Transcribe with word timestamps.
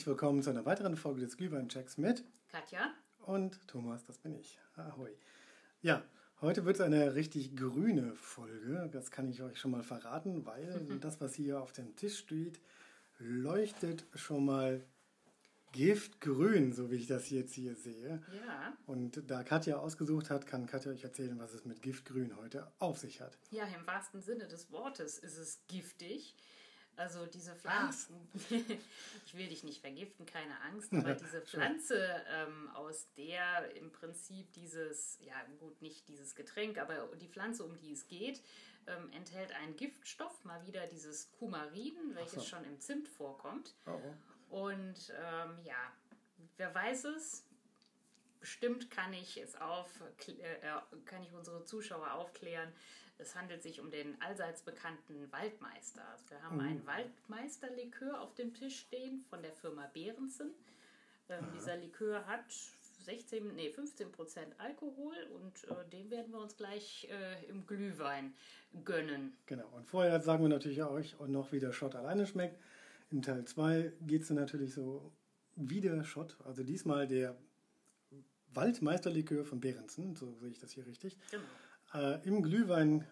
Herzlich 0.00 0.12
willkommen 0.12 0.42
zu 0.42 0.48
einer 0.48 0.64
weiteren 0.64 0.96
Folge 0.96 1.20
des 1.20 1.36
Glühwein-Checks 1.36 1.98
mit 1.98 2.24
Katja. 2.48 2.94
und 3.26 3.68
Thomas, 3.68 4.02
das 4.06 4.16
bin 4.16 4.34
ich. 4.34 4.58
Ahoi. 4.74 5.10
Ja, 5.82 6.02
heute 6.40 6.64
wird 6.64 6.76
es 6.76 6.80
eine 6.80 7.14
richtig 7.14 7.54
grüne 7.54 8.14
Folge. 8.14 8.88
Das 8.90 9.10
kann 9.10 9.28
ich 9.28 9.42
euch 9.42 9.60
schon 9.60 9.72
mal 9.72 9.82
verraten, 9.82 10.46
weil 10.46 10.72
das, 11.02 11.20
was 11.20 11.34
hier 11.34 11.60
auf 11.60 11.72
dem 11.72 11.96
Tisch 11.96 12.16
steht, 12.16 12.62
leuchtet 13.18 14.06
schon 14.14 14.46
mal 14.46 14.82
giftgrün, 15.72 16.72
so 16.72 16.90
wie 16.90 16.96
ich 16.96 17.06
das 17.06 17.28
jetzt 17.28 17.52
hier 17.52 17.74
sehe. 17.74 18.22
Ja. 18.46 18.72
Und 18.86 19.30
da 19.30 19.44
Katja 19.44 19.76
ausgesucht 19.76 20.30
hat, 20.30 20.46
kann 20.46 20.66
Katja 20.66 20.92
euch 20.92 21.04
erzählen, 21.04 21.38
was 21.38 21.52
es 21.52 21.66
mit 21.66 21.82
Giftgrün 21.82 22.38
heute 22.38 22.72
auf 22.78 22.96
sich 22.96 23.20
hat. 23.20 23.36
Ja, 23.50 23.64
im 23.66 23.86
wahrsten 23.86 24.22
Sinne 24.22 24.48
des 24.48 24.72
Wortes 24.72 25.18
ist 25.18 25.36
es 25.36 25.60
giftig. 25.68 26.36
Also 27.00 27.24
diese 27.24 27.54
Pflanzen, 27.56 28.28
ich 29.24 29.34
will 29.34 29.48
dich 29.48 29.64
nicht 29.64 29.80
vergiften, 29.80 30.26
keine 30.26 30.60
Angst, 30.60 30.92
aber 30.92 31.14
diese 31.24 31.40
Pflanze, 31.40 31.98
ähm, 32.28 32.68
aus 32.74 33.08
der 33.16 33.74
im 33.74 33.90
Prinzip 33.90 34.52
dieses, 34.52 35.18
ja 35.22 35.34
gut, 35.60 35.80
nicht 35.80 36.06
dieses 36.08 36.34
Getränk, 36.34 36.76
aber 36.76 37.08
die 37.16 37.28
Pflanze, 37.28 37.64
um 37.64 37.78
die 37.78 37.92
es 37.92 38.06
geht, 38.06 38.42
ähm, 38.86 39.10
enthält 39.12 39.50
einen 39.52 39.76
Giftstoff, 39.76 40.44
mal 40.44 40.62
wieder 40.66 40.86
dieses 40.88 41.32
Kumarin, 41.32 41.94
welches 42.12 42.42
so. 42.42 42.50
schon 42.50 42.64
im 42.64 42.78
Zimt 42.80 43.08
vorkommt. 43.08 43.74
Oh. 43.86 44.54
Und 44.54 45.10
ähm, 45.16 45.58
ja, 45.64 45.92
wer 46.58 46.74
weiß 46.74 47.04
es? 47.04 47.46
Bestimmt 48.40 48.90
kann 48.90 49.14
ich 49.14 49.38
es 49.38 49.58
auf, 49.58 49.88
äh, 50.28 51.06
kann 51.06 51.22
ich 51.22 51.32
unsere 51.32 51.64
Zuschauer 51.64 52.12
aufklären. 52.12 52.70
Es 53.20 53.34
handelt 53.34 53.62
sich 53.62 53.80
um 53.80 53.90
den 53.90 54.20
allseits 54.20 54.62
bekannten 54.62 55.30
Waldmeister. 55.30 56.02
Also 56.10 56.30
wir 56.30 56.42
haben 56.42 56.60
einen 56.60 56.86
Waldmeisterlikör 56.86 58.20
auf 58.20 58.34
dem 58.34 58.54
Tisch 58.54 58.80
stehen 58.80 59.20
von 59.28 59.42
der 59.42 59.52
Firma 59.52 59.86
Behrensen. 59.92 60.50
Ähm, 61.28 61.46
dieser 61.54 61.76
Likör 61.76 62.26
hat 62.26 62.44
16, 63.04 63.54
nee, 63.54 63.70
15 63.70 64.12
Prozent 64.12 64.54
Alkohol 64.58 65.14
und 65.34 65.64
äh, 65.70 65.88
den 65.90 66.10
werden 66.10 66.32
wir 66.32 66.40
uns 66.40 66.56
gleich 66.56 67.08
äh, 67.10 67.44
im 67.48 67.66
Glühwein 67.66 68.34
gönnen. 68.84 69.36
Genau, 69.46 69.68
und 69.76 69.86
vorher 69.86 70.20
sagen 70.20 70.42
wir 70.44 70.48
natürlich 70.48 70.82
euch 70.82 71.18
und 71.18 71.30
noch, 71.30 71.52
wie 71.52 71.60
der 71.60 71.72
Shot 71.72 71.94
alleine 71.94 72.26
schmeckt. 72.26 72.58
In 73.10 73.22
Teil 73.22 73.44
2 73.44 73.92
geht 74.02 74.22
es 74.22 74.28
dann 74.28 74.36
natürlich 74.36 74.74
so 74.74 75.12
wie 75.56 75.80
der 75.80 76.04
Shot, 76.04 76.36
also 76.44 76.62
diesmal 76.62 77.06
der 77.06 77.36
Waldmeisterlikör 78.52 79.44
von 79.44 79.60
Behrensen, 79.60 80.16
so 80.16 80.32
sehe 80.34 80.50
ich 80.50 80.58
das 80.58 80.72
hier 80.72 80.86
richtig, 80.86 81.16
Genau. 81.30 81.44
Äh, 81.94 82.26
im 82.26 82.42
Glühwein 82.42 83.06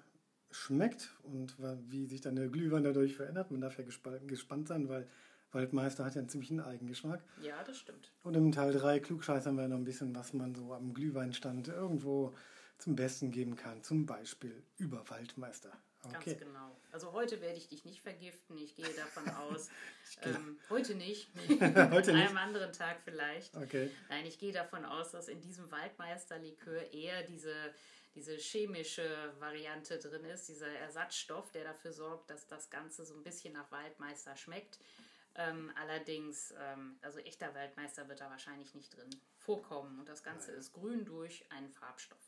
schmeckt 0.50 1.14
und 1.24 1.56
wie 1.90 2.06
sich 2.06 2.20
dann 2.22 2.36
der 2.36 2.48
Glühwein 2.48 2.82
dadurch 2.84 3.16
verändert. 3.16 3.50
Man 3.50 3.60
darf 3.60 3.78
ja 3.78 3.84
gespa- 3.84 4.24
gespannt 4.26 4.68
sein, 4.68 4.88
weil 4.88 5.06
Waldmeister 5.52 6.04
hat 6.04 6.14
ja 6.14 6.20
einen 6.20 6.28
ziemlichen 6.28 6.60
Eigengeschmack. 6.60 7.22
Ja, 7.42 7.62
das 7.64 7.78
stimmt. 7.78 8.12
Und 8.22 8.34
im 8.34 8.52
Teil 8.52 8.72
3 8.72 9.00
klugscheißern 9.00 9.56
wir 9.56 9.68
noch 9.68 9.76
ein 9.76 9.84
bisschen, 9.84 10.14
was 10.14 10.32
man 10.32 10.54
so 10.54 10.72
am 10.74 10.94
Glühweinstand 10.94 11.68
irgendwo 11.68 12.34
zum 12.78 12.96
Besten 12.96 13.30
geben 13.30 13.56
kann. 13.56 13.82
Zum 13.82 14.06
Beispiel 14.06 14.62
über 14.76 15.08
Waldmeister. 15.10 15.72
Ganz 16.02 16.16
Okay. 16.18 16.36
genau. 16.36 16.76
Also 16.92 17.12
heute 17.12 17.40
werde 17.40 17.56
ich 17.56 17.68
dich 17.68 17.84
nicht 17.84 18.00
vergiften. 18.02 18.56
Ich 18.58 18.74
gehe 18.76 18.88
davon 18.94 19.28
aus. 19.34 19.68
ähm, 20.22 20.58
heute 20.70 20.94
nicht. 20.94 21.28
Heute 21.90 22.12
An 22.12 22.16
einem 22.16 22.36
anderen 22.36 22.72
Tag 22.72 23.00
vielleicht. 23.04 23.54
Okay. 23.56 23.90
Nein, 24.08 24.24
ich 24.26 24.38
gehe 24.38 24.52
davon 24.52 24.84
aus, 24.84 25.10
dass 25.10 25.28
in 25.28 25.40
diesem 25.40 25.70
Waldmeisterlikör 25.70 26.92
eher 26.92 27.24
diese, 27.24 27.52
diese 28.14 28.36
chemische 28.36 29.34
Variante 29.40 29.98
drin 29.98 30.24
ist, 30.24 30.48
dieser 30.48 30.68
Ersatzstoff, 30.68 31.50
der 31.50 31.64
dafür 31.64 31.92
sorgt, 31.92 32.30
dass 32.30 32.46
das 32.46 32.70
Ganze 32.70 33.04
so 33.04 33.14
ein 33.14 33.22
bisschen 33.24 33.52
nach 33.54 33.70
Waldmeister 33.72 34.36
schmeckt. 34.36 34.78
Ähm, 35.34 35.70
allerdings, 35.80 36.52
ähm, 36.58 36.98
also 37.02 37.18
echter 37.20 37.54
Waldmeister 37.54 38.08
wird 38.08 38.20
da 38.20 38.30
wahrscheinlich 38.30 38.74
nicht 38.74 38.96
drin 38.96 39.10
vorkommen. 39.36 39.98
Und 39.98 40.08
das 40.08 40.22
Ganze 40.22 40.52
ist 40.52 40.72
grün 40.72 41.04
durch 41.04 41.44
einen 41.52 41.70
Farbstoff. 41.70 42.18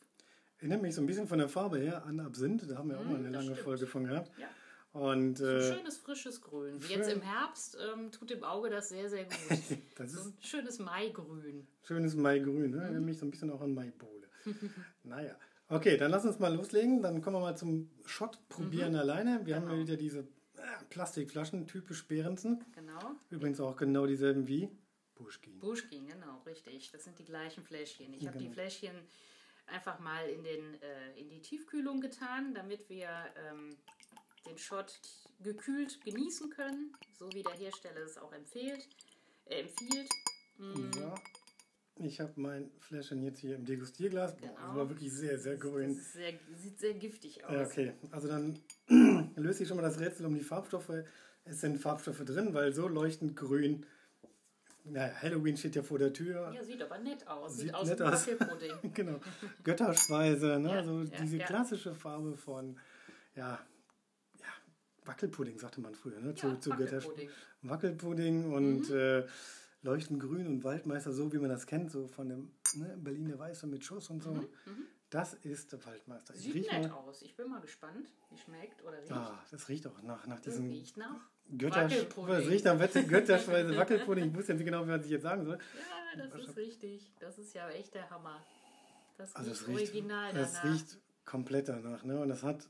Erinnert 0.60 0.82
mich 0.82 0.94
so 0.94 1.00
ein 1.00 1.06
bisschen 1.06 1.26
von 1.26 1.38
der 1.38 1.48
Farbe 1.48 1.78
her 1.78 2.04
an 2.04 2.20
Absinth. 2.20 2.70
Da 2.70 2.76
haben 2.76 2.90
wir 2.90 2.98
auch 2.98 3.04
mal 3.04 3.16
eine 3.16 3.30
lange 3.30 3.44
stimmt. 3.52 3.58
Folge 3.60 3.86
von 3.86 4.04
gehabt. 4.04 4.30
Ja. 4.38 4.48
Und 4.92 5.40
Ein 5.40 5.46
äh, 5.46 5.74
schönes, 5.74 5.98
frisches 5.98 6.40
Grün. 6.40 6.80
schön. 6.80 6.90
Jetzt 6.98 7.10
im 7.12 7.22
Herbst 7.22 7.78
ähm, 7.94 8.10
tut 8.10 8.30
dem 8.30 8.42
Auge 8.42 8.70
das 8.70 8.88
sehr, 8.88 9.08
sehr 9.08 9.24
gut. 9.24 9.32
das 9.96 10.12
so 10.12 10.28
ein 10.28 10.34
schönes 10.40 10.78
Maigrün. 10.80 11.66
schönes 11.82 12.14
Maigrün. 12.16 12.72
Ne? 12.72 12.82
Erinnert 12.82 13.02
mich 13.04 13.18
so 13.18 13.24
ein 13.26 13.30
bisschen 13.30 13.50
auch 13.50 13.60
an 13.60 13.72
Maibowle. 13.74 14.28
naja. 15.04 15.36
Okay, 15.68 15.96
dann 15.96 16.10
lass 16.10 16.24
uns 16.24 16.40
mal 16.40 16.52
loslegen. 16.54 17.00
Dann 17.02 17.22
kommen 17.22 17.36
wir 17.36 17.40
mal 17.40 17.56
zum 17.56 17.88
Shot 18.04 18.38
probieren 18.48 18.96
alleine. 18.96 19.40
Wir 19.46 19.54
haben 19.56 19.66
Genau. 19.66 19.76
ja 19.76 19.80
wieder 19.82 19.96
diese 19.96 20.18
äh, 20.20 20.62
Plastikflaschen, 20.90 21.68
typisch 21.68 22.06
Behrensen. 22.08 22.64
Genau. 22.74 22.98
Übrigens 23.30 23.60
auch 23.60 23.76
genau 23.76 24.06
dieselben 24.06 24.48
wie 24.48 24.68
Buschkin. 25.14 25.60
Buschkin, 25.60 26.06
genau, 26.08 26.42
richtig. 26.46 26.90
Das 26.90 27.04
sind 27.04 27.16
die 27.20 27.24
gleichen 27.24 27.62
Fläschchen. 27.62 28.12
Ich 28.12 28.26
habe 28.26 28.38
die 28.38 28.44
Genau. 28.46 28.54
Fläschchen 28.54 28.96
einfach 29.70 29.98
mal 30.00 30.28
in, 30.28 30.42
den, 30.44 30.74
äh, 30.82 31.18
in 31.18 31.28
die 31.28 31.40
Tiefkühlung 31.40 32.00
getan, 32.00 32.54
damit 32.54 32.88
wir 32.88 33.08
ähm, 33.48 33.76
den 34.46 34.58
Shot 34.58 35.00
gekühlt 35.40 36.00
genießen 36.04 36.50
können, 36.50 36.92
so 37.18 37.28
wie 37.32 37.42
der 37.42 37.52
Hersteller 37.54 38.00
es 38.04 38.18
auch 38.18 38.32
empfiehlt. 38.32 38.88
Äh, 39.46 39.60
empfiehlt. 39.62 40.08
Mm, 40.58 40.90
Ja. 40.98 41.14
Ich 42.02 42.18
habe 42.18 42.32
mein 42.36 42.70
Fläschchen 42.78 43.22
jetzt 43.22 43.40
hier 43.40 43.56
im 43.56 43.66
Degustierglas. 43.66 44.34
Boah, 44.36 44.46
das 44.48 44.56
Genau. 44.56 44.76
war 44.76 44.88
wirklich 44.88 45.12
sehr, 45.12 45.38
sehr 45.38 45.56
grün. 45.58 45.94
sehr, 45.94 46.32
sieht 46.54 46.78
sehr 46.78 46.94
giftig 46.94 47.44
aus. 47.44 47.52
Ja, 47.52 47.62
okay, 47.66 47.92
also 48.10 48.26
dann 48.26 48.58
löse 49.36 49.62
ich 49.62 49.68
schon 49.68 49.76
mal 49.76 49.82
das 49.82 50.00
Rätsel 50.00 50.24
um 50.24 50.34
die 50.34 50.40
Farbstoffe. 50.40 51.04
Es 51.44 51.60
sind 51.60 51.78
Farbstoffe 51.78 52.24
drin, 52.24 52.54
weil 52.54 52.72
so 52.72 52.88
leuchtend 52.88 53.36
grün. 53.36 53.84
Naja, 54.92 55.12
Halloween 55.22 55.56
steht 55.56 55.76
ja 55.76 55.82
vor 55.82 55.98
der 55.98 56.12
Tür. 56.12 56.52
Ja, 56.54 56.62
sieht 56.64 56.82
aber 56.82 56.98
nett 56.98 57.26
aus. 57.26 57.56
Sieht, 57.56 57.62
Sieht 57.66 57.74
aus 57.74 57.88
nett 57.88 58.00
wie. 58.00 58.04
Wackelpudding. 58.40 58.92
genau. 58.94 59.20
Götterspeise, 59.64 60.58
ne? 60.58 60.68
Ja, 60.70 60.84
so 60.84 61.00
ja, 61.02 61.18
diese 61.20 61.36
ja. 61.38 61.46
klassische 61.46 61.94
Farbe 61.94 62.36
von, 62.36 62.78
ja, 63.34 63.58
ja, 64.38 64.46
Wackelpudding 65.04 65.58
sagte 65.58 65.80
man 65.80 65.94
früher, 65.94 66.20
ne? 66.20 66.34
Ja, 66.36 66.48
Götter- 66.48 66.70
Wackelpudding. 66.78 67.30
Wackelpudding 67.62 68.52
und 68.52 68.90
äh, 68.90 69.26
leuchtend 69.82 70.20
grün 70.20 70.46
und 70.46 70.64
Waldmeister, 70.64 71.12
so 71.12 71.32
wie 71.32 71.38
man 71.38 71.50
das 71.50 71.66
kennt, 71.66 71.90
so 71.90 72.06
von 72.08 72.28
dem 72.28 72.50
ne, 72.74 72.96
Berliner 72.98 73.38
Weiße 73.38 73.66
mit 73.66 73.84
Schuss 73.84 74.10
und 74.10 74.22
so. 74.22 74.44
Das 75.10 75.34
ist 75.34 75.72
der 75.72 75.84
Waldmeister. 75.84 76.34
Ich 76.34 76.42
Sieht 76.52 76.70
nett 76.70 76.88
mal. 76.88 76.92
aus. 76.98 77.22
Ich 77.22 77.34
bin 77.36 77.48
mal 77.48 77.60
gespannt, 77.60 78.08
wie 78.30 78.38
schmeckt 78.38 78.82
oder 78.84 78.98
riecht. 79.00 79.10
Ah, 79.12 79.42
das 79.50 79.68
riecht 79.68 79.86
auch 79.88 80.00
nach, 80.02 80.26
nach 80.26 80.36
Das 80.40 80.54
diesem 80.54 80.68
riecht 80.70 80.96
nach 80.96 81.28
Götter, 81.58 81.84
Wackelpudding. 81.84 82.34
das 82.34 82.46
riecht 82.48 82.64
nach 82.64 82.78
Wette- 82.78 83.04
Götterspeise 83.06 83.76
Wackelpudding. 83.76 84.30
Ich 84.30 84.34
wusste 84.36 84.52
jetzt 84.52 84.58
nicht 84.60 84.66
genau, 84.66 84.86
was 84.86 85.04
ich 85.04 85.10
jetzt 85.10 85.22
sagen 85.22 85.44
soll. 85.44 85.58
Ja, 86.16 86.26
das 86.28 86.46
ist 86.48 86.56
richtig. 86.56 87.12
Das 87.20 87.38
ist 87.38 87.54
ja 87.54 87.68
echt 87.70 87.94
der 87.94 88.08
Hammer. 88.10 88.40
Das 89.18 89.34
Also 89.36 89.50
riecht 89.50 89.62
es 89.62 89.68
riecht, 89.68 89.80
original 89.94 90.36
es 90.36 90.52
danach. 90.54 90.72
riecht 90.74 90.98
komplett 91.24 91.68
danach, 91.68 92.04
ne? 92.04 92.20
Und 92.20 92.28
das 92.28 92.42
hat, 92.42 92.68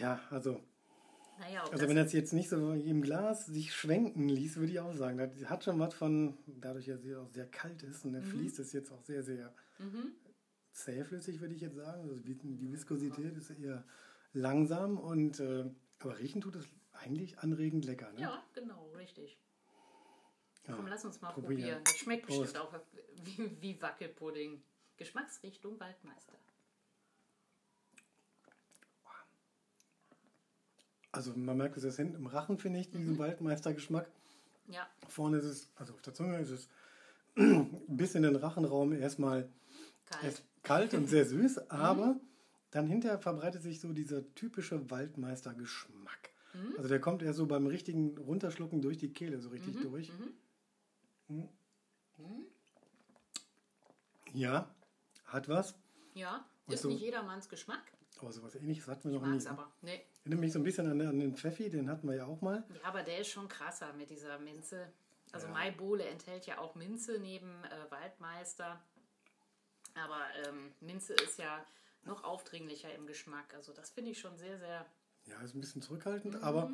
ja, 0.00 0.20
also, 0.30 0.60
naja, 1.38 1.60
also 1.62 1.72
das, 1.72 1.88
wenn 1.88 1.96
das 1.96 2.12
jetzt 2.12 2.32
nicht 2.32 2.48
so 2.48 2.72
im 2.72 3.00
Glas 3.00 3.46
sich 3.46 3.72
schwenken 3.74 4.28
ließ, 4.28 4.56
würde 4.56 4.72
ich 4.72 4.80
auch 4.80 4.92
sagen, 4.92 5.18
das 5.18 5.48
hat 5.48 5.62
schon 5.64 5.78
was 5.78 5.94
von, 5.94 6.36
dadurch, 6.46 6.86
dass 6.86 7.04
es 7.04 7.16
auch 7.16 7.28
sehr 7.30 7.46
kalt 7.46 7.82
ist 7.84 8.04
und 8.04 8.12
der 8.14 8.22
Mhm. 8.22 8.26
fließt 8.26 8.58
ist 8.58 8.72
jetzt 8.72 8.90
auch 8.90 9.02
sehr, 9.04 9.22
sehr 9.22 9.54
zähflüssig, 10.72 11.40
würde 11.40 11.54
ich 11.54 11.60
jetzt 11.60 11.76
sagen. 11.76 12.02
Also 12.02 12.16
die 12.16 12.34
die 12.34 12.72
Viskosität 12.72 13.36
ist 13.36 13.50
eher 13.50 13.84
langsam 14.32 14.98
und, 14.98 15.40
äh, 15.40 15.64
aber 16.00 16.18
riechen 16.18 16.40
tut 16.40 16.56
es 16.56 16.66
eigentlich 16.98 17.38
anregend 17.38 17.84
lecker, 17.84 18.12
ne? 18.12 18.20
ja, 18.20 18.44
genau, 18.54 18.90
richtig. 18.96 19.38
Ja, 20.66 20.74
Komm, 20.76 20.86
lass 20.88 21.04
uns 21.04 21.20
mal 21.20 21.30
probieren. 21.32 21.54
probieren. 21.60 21.84
Das 21.84 21.96
schmeckt 21.96 22.26
Prost. 22.26 22.40
bestimmt 22.42 22.64
auch 22.64 22.74
wie, 23.24 23.60
wie 23.62 23.80
Wackelpudding. 23.82 24.62
Geschmacksrichtung 24.98 25.78
Waldmeister. 25.80 26.34
Also 31.12 31.32
man 31.34 31.56
merkt 31.56 31.76
es 31.76 31.84
jetzt 31.84 31.96
hinten 31.96 32.16
im 32.16 32.26
Rachen, 32.26 32.58
finde 32.58 32.80
ich, 32.80 32.92
Mhm. 32.92 32.98
diesen 32.98 33.18
Waldmeistergeschmack. 33.18 34.10
Ja, 34.68 34.86
Vorne 35.08 35.38
ist 35.38 35.44
es, 35.44 35.68
also 35.76 35.94
auf 35.94 36.02
der 36.02 36.12
Zunge 36.14 36.38
ist 36.38 36.50
es 36.50 36.68
bis 37.88 38.14
in 38.14 38.22
den 38.24 38.36
Rachenraum 38.36 38.92
erstmal 38.92 39.48
kalt. 40.06 40.24
erst 40.24 40.42
kalt 40.62 40.94
und 40.94 41.06
sehr 41.08 41.24
süß, 41.24 41.58
aber 41.70 42.20
dann 42.70 42.86
hinterher 42.86 43.18
verbreitet 43.18 43.62
sich 43.62 43.80
so 43.80 43.92
dieser 43.94 44.22
typische 44.34 44.90
Waldmeistergeschmack. 44.90 46.30
Also 46.76 46.88
der 46.88 47.00
kommt 47.00 47.22
eher 47.22 47.34
so 47.34 47.46
beim 47.46 47.66
richtigen 47.66 48.16
Runterschlucken 48.18 48.80
durch 48.82 48.96
die 48.98 49.12
Kehle 49.12 49.38
so 49.40 49.50
richtig 49.50 49.80
durch. 49.80 50.10
Mhm. 51.28 51.48
Ja, 54.32 54.74
hat 55.26 55.48
was. 55.48 55.74
Ja, 56.14 56.46
Und 56.66 56.74
ist 56.74 56.82
so- 56.82 56.88
nicht 56.88 57.00
jedermanns 57.00 57.48
Geschmack. 57.48 57.92
Aber 58.20 58.32
sowas 58.32 58.54
ähnliches 58.56 58.88
hatten 58.88 59.10
wir 59.12 59.20
noch 59.20 59.26
Mag's 59.26 59.44
nie. 59.44 59.50
aber. 59.50 59.70
Nee. 59.82 60.02
Erinnert 60.24 60.40
mich 60.40 60.52
so 60.52 60.58
ein 60.58 60.64
bisschen 60.64 60.90
an, 60.90 61.00
an 61.00 61.20
den 61.20 61.36
Pfeffi, 61.36 61.70
den 61.70 61.88
hatten 61.88 62.08
wir 62.08 62.16
ja 62.16 62.26
auch 62.26 62.40
mal. 62.40 62.64
Ja, 62.74 62.88
aber 62.88 63.02
der 63.04 63.18
ist 63.20 63.28
schon 63.28 63.48
krasser 63.48 63.92
mit 63.92 64.10
dieser 64.10 64.38
Minze. 64.40 64.90
Also 65.30 65.46
Ja. 65.46 65.52
Maibowle 65.52 66.04
enthält 66.04 66.46
ja 66.46 66.58
auch 66.58 66.74
Minze 66.74 67.18
neben 67.20 67.62
äh, 67.64 67.90
Waldmeister. 67.90 68.82
Aber 69.94 70.20
ähm, 70.46 70.72
Minze 70.80 71.14
ist 71.14 71.38
ja 71.38 71.64
noch 72.04 72.24
aufdringlicher 72.24 72.92
im 72.94 73.06
Geschmack. 73.06 73.54
Also 73.54 73.72
das 73.72 73.90
finde 73.90 74.10
ich 74.10 74.18
schon 74.18 74.36
sehr, 74.36 74.58
sehr. 74.58 74.84
Ja, 75.28 75.40
ist 75.42 75.54
ein 75.54 75.60
bisschen 75.60 75.82
zurückhaltend, 75.82 76.34
Mhm. 76.34 76.42
aber 76.42 76.70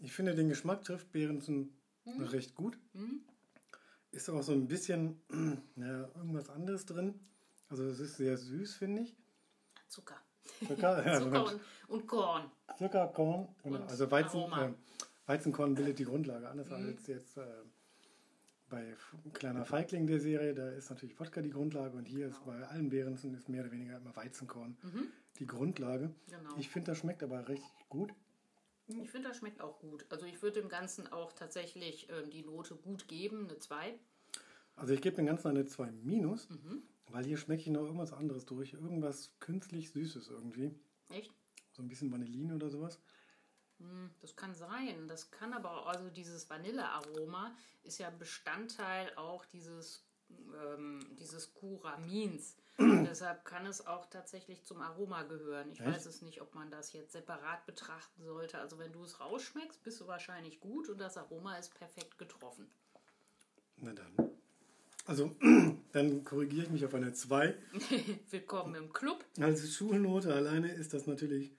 ich 0.00 0.12
finde, 0.12 0.34
den 0.34 0.48
Geschmack 0.48 0.82
trifft 0.84 1.12
Behrensen 1.12 1.76
recht 2.06 2.54
gut. 2.54 2.76
ist 4.10 4.28
auch 4.28 4.42
so 4.42 4.52
ein 4.52 4.66
bisschen 4.68 5.20
ja, 5.76 6.08
irgendwas 6.16 6.50
anderes 6.50 6.84
drin. 6.84 7.14
Also 7.68 7.84
es 7.84 8.00
ist 8.00 8.16
sehr 8.16 8.36
süß, 8.36 8.74
finde 8.74 9.02
ich. 9.02 9.16
Zucker. 9.88 10.16
Zucker, 10.66 11.02
ja, 11.06 11.18
Zucker 11.20 11.46
und, 11.46 11.60
und 11.88 12.06
Korn. 12.06 12.50
Zucker, 12.76 13.06
Korn, 13.08 13.48
genau. 13.62 13.76
Und 13.76 13.88
also 13.88 14.10
Weizen, 14.10 14.40
äh, 14.52 14.72
Weizenkorn 15.26 15.74
bildet 15.74 15.98
die 15.98 16.04
Grundlage, 16.04 16.48
anders 16.48 16.70
als 16.72 17.06
jetzt 17.06 17.36
äh, 17.38 17.44
bei 18.68 18.94
Kleiner 19.34 19.64
Feigling 19.64 20.06
der 20.06 20.18
Serie, 20.20 20.54
da 20.54 20.68
ist 20.70 20.90
natürlich 20.90 21.18
Wodka 21.20 21.40
die 21.42 21.50
Grundlage 21.50 21.96
und 21.96 22.06
hier 22.06 22.26
ist 22.28 22.44
bei 22.44 22.66
allen 22.68 22.88
Beerenzen 22.88 23.34
ist 23.34 23.48
mehr 23.48 23.62
oder 23.62 23.70
weniger 23.72 23.96
immer 23.98 24.14
Weizenkorn 24.16 24.76
die 25.38 25.46
Grundlage. 25.46 26.14
Genau. 26.28 26.56
Ich 26.58 26.68
finde, 26.68 26.90
das 26.92 26.98
schmeckt 26.98 27.22
aber 27.22 27.48
richtig 27.48 27.88
gut. 27.88 28.12
Ich 28.88 29.10
finde, 29.10 29.28
das 29.28 29.38
schmeckt 29.38 29.60
auch 29.60 29.78
gut. 29.78 30.04
Also 30.10 30.26
ich 30.26 30.42
würde 30.42 30.60
dem 30.60 30.68
Ganzen 30.68 31.06
auch 31.12 31.32
tatsächlich 31.32 32.08
ähm, 32.10 32.30
die 32.30 32.42
Note 32.42 32.74
gut 32.76 33.08
geben, 33.08 33.48
eine 33.48 33.58
2. 33.58 33.98
Also 34.76 34.92
ich 34.94 35.00
gebe 35.00 35.16
dem 35.16 35.26
Ganzen 35.26 35.48
eine 35.48 35.64
2 35.66 35.90
minus, 35.92 36.48
Mhm. 36.50 36.82
weil 37.06 37.24
hier 37.24 37.36
schmecke 37.36 37.62
ich 37.62 37.68
noch 37.68 37.82
irgendwas 37.84 38.12
anderes 38.12 38.44
durch. 38.44 38.72
Irgendwas 38.74 39.32
künstlich 39.40 39.90
Süßes 39.90 40.28
irgendwie. 40.28 40.74
Echt? 41.08 41.32
So 41.72 41.82
ein 41.82 41.88
bisschen 41.88 42.10
Vanillin 42.12 42.52
oder 42.52 42.68
sowas. 42.70 42.98
Hm, 43.78 44.10
Das 44.20 44.36
kann 44.36 44.54
sein. 44.54 45.08
Das 45.08 45.30
kann 45.30 45.52
aber 45.52 45.70
auch, 45.70 45.86
also 45.86 46.10
dieses 46.10 46.48
Vanillearoma 46.50 47.54
ist 47.82 47.98
ja 47.98 48.10
Bestandteil 48.10 49.14
auch 49.16 49.44
dieses, 49.46 50.04
ähm, 50.64 51.00
dieses 51.18 51.52
Kuramins. 51.54 52.56
Deshalb 52.78 53.44
kann 53.44 53.66
es 53.66 53.86
auch 53.86 54.06
tatsächlich 54.06 54.64
zum 54.64 54.80
Aroma 54.80 55.24
gehören. 55.24 55.70
Ich 55.70 55.80
Echt? 55.80 55.88
weiß 55.88 56.06
es 56.06 56.22
nicht, 56.22 56.40
ob 56.40 56.54
man 56.54 56.70
das 56.70 56.92
jetzt 56.92 57.12
separat 57.12 57.66
betrachten 57.66 58.24
sollte. 58.24 58.58
Also 58.58 58.78
wenn 58.78 58.92
du 58.92 59.02
es 59.02 59.20
rausschmeckst, 59.20 59.82
bist 59.82 60.00
du 60.00 60.06
wahrscheinlich 60.06 60.60
gut 60.60 60.88
und 60.88 60.98
das 60.98 61.16
Aroma 61.16 61.56
ist 61.58 61.74
perfekt 61.74 62.18
getroffen. 62.18 62.66
Na 63.76 63.92
dann. 63.92 64.30
Also, 65.04 65.34
dann 65.92 66.24
korrigiere 66.24 66.64
ich 66.64 66.70
mich 66.70 66.84
auf 66.84 66.94
eine 66.94 67.12
2. 67.12 67.54
Willkommen 68.30 68.76
im 68.76 68.92
Club. 68.92 69.24
Als 69.40 69.74
Schulnote 69.74 70.32
alleine 70.32 70.72
ist 70.72 70.94
das 70.94 71.06
natürlich 71.06 71.52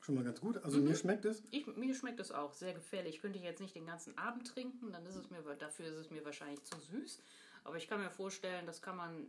schon 0.00 0.14
mal 0.14 0.24
ganz 0.24 0.40
gut. 0.40 0.56
Also 0.64 0.80
mir 0.80 0.94
schmeckt 0.94 1.26
es. 1.26 1.42
Ich, 1.50 1.66
mir 1.66 1.94
schmeckt 1.94 2.18
es 2.18 2.32
auch 2.32 2.54
sehr 2.54 2.72
gefällig. 2.72 3.20
Könnte 3.20 3.38
ich 3.38 3.44
jetzt 3.44 3.60
nicht 3.60 3.74
den 3.74 3.84
ganzen 3.84 4.16
Abend 4.16 4.46
trinken, 4.46 4.90
dann 4.90 5.04
ist 5.04 5.16
es 5.16 5.28
mir 5.28 5.42
dafür 5.56 5.86
ist 5.86 5.96
es 5.96 6.10
mir 6.10 6.24
wahrscheinlich 6.24 6.64
zu 6.64 6.80
süß. 6.80 7.20
Aber 7.68 7.76
ich 7.76 7.86
kann 7.86 8.00
mir 8.00 8.10
vorstellen, 8.10 8.64
das 8.64 8.80
kann 8.80 8.96
man 8.96 9.28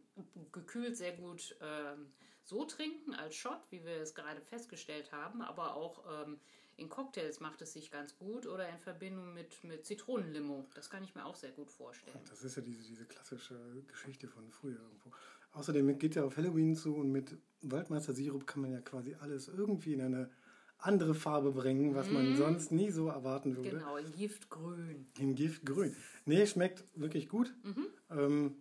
gekühlt 0.53 0.95
sehr 0.95 1.12
gut 1.12 1.57
ähm, 1.62 2.07
so 2.45 2.63
trinken 2.63 3.13
als 3.13 3.36
Shot, 3.36 3.59
wie 3.69 3.83
wir 3.83 3.97
es 3.97 4.15
gerade 4.15 4.39
festgestellt 4.39 5.12
haben. 5.12 5.41
Aber 5.41 5.75
auch 5.75 6.25
ähm, 6.25 6.39
in 6.77 6.88
Cocktails 6.88 7.41
macht 7.41 7.62
es 7.62 7.74
sich 7.74 7.91
ganz 7.91 8.18
gut 8.18 8.47
oder 8.47 8.69
in 8.69 8.80
Verbindung 8.80 9.33
mit, 9.33 9.62
mit 9.65 9.86
Zitronenlimo. 9.86 10.69
Das 10.74 10.89
kann 10.89 11.03
ich 11.03 11.15
mir 11.15 11.25
auch 11.25 11.36
sehr 11.36 11.51
gut 11.51 11.69
vorstellen. 11.69 12.18
Das 12.30 12.41
ist 12.41 12.56
ja 12.56 12.62
diese, 12.62 12.81
diese 12.81 13.03
klassische 13.03 13.83
Geschichte 13.88 14.30
von 14.30 14.50
früher 14.51 14.80
irgendwo. 14.80 15.12
Außerdem 15.51 16.00
geht 16.00 16.15
ja 16.15 16.24
auf 16.24 16.38
Halloween 16.38 16.77
zu 16.77 16.95
und 16.95 17.12
mit 17.12 17.38
Waldmeister-Sirup 17.62 18.47
kann 18.47 18.62
man 18.62 18.71
ja 18.71 18.80
quasi 18.80 19.15
alles 19.15 19.50
irgendwie 19.50 19.94
in 19.94 20.01
eine 20.01 20.31
andere 20.79 21.13
Farbe 21.13 21.51
bringen, 21.51 21.93
was 21.95 22.09
man 22.09 22.35
sonst 22.37 22.71
nie 22.71 22.89
so 22.89 23.07
erwarten 23.09 23.55
würde. 23.57 23.69
Genau, 23.71 23.97
in 23.97 24.11
Giftgrün. 24.13 25.07
Im 25.19 25.35
Gift 25.35 25.65
grün. 25.65 25.95
Nee, 26.25 26.45
schmeckt 26.47 26.83
wirklich 26.95 27.27
gut. 27.29 27.53
Mhm. 27.63 27.87
Ähm, 28.11 28.55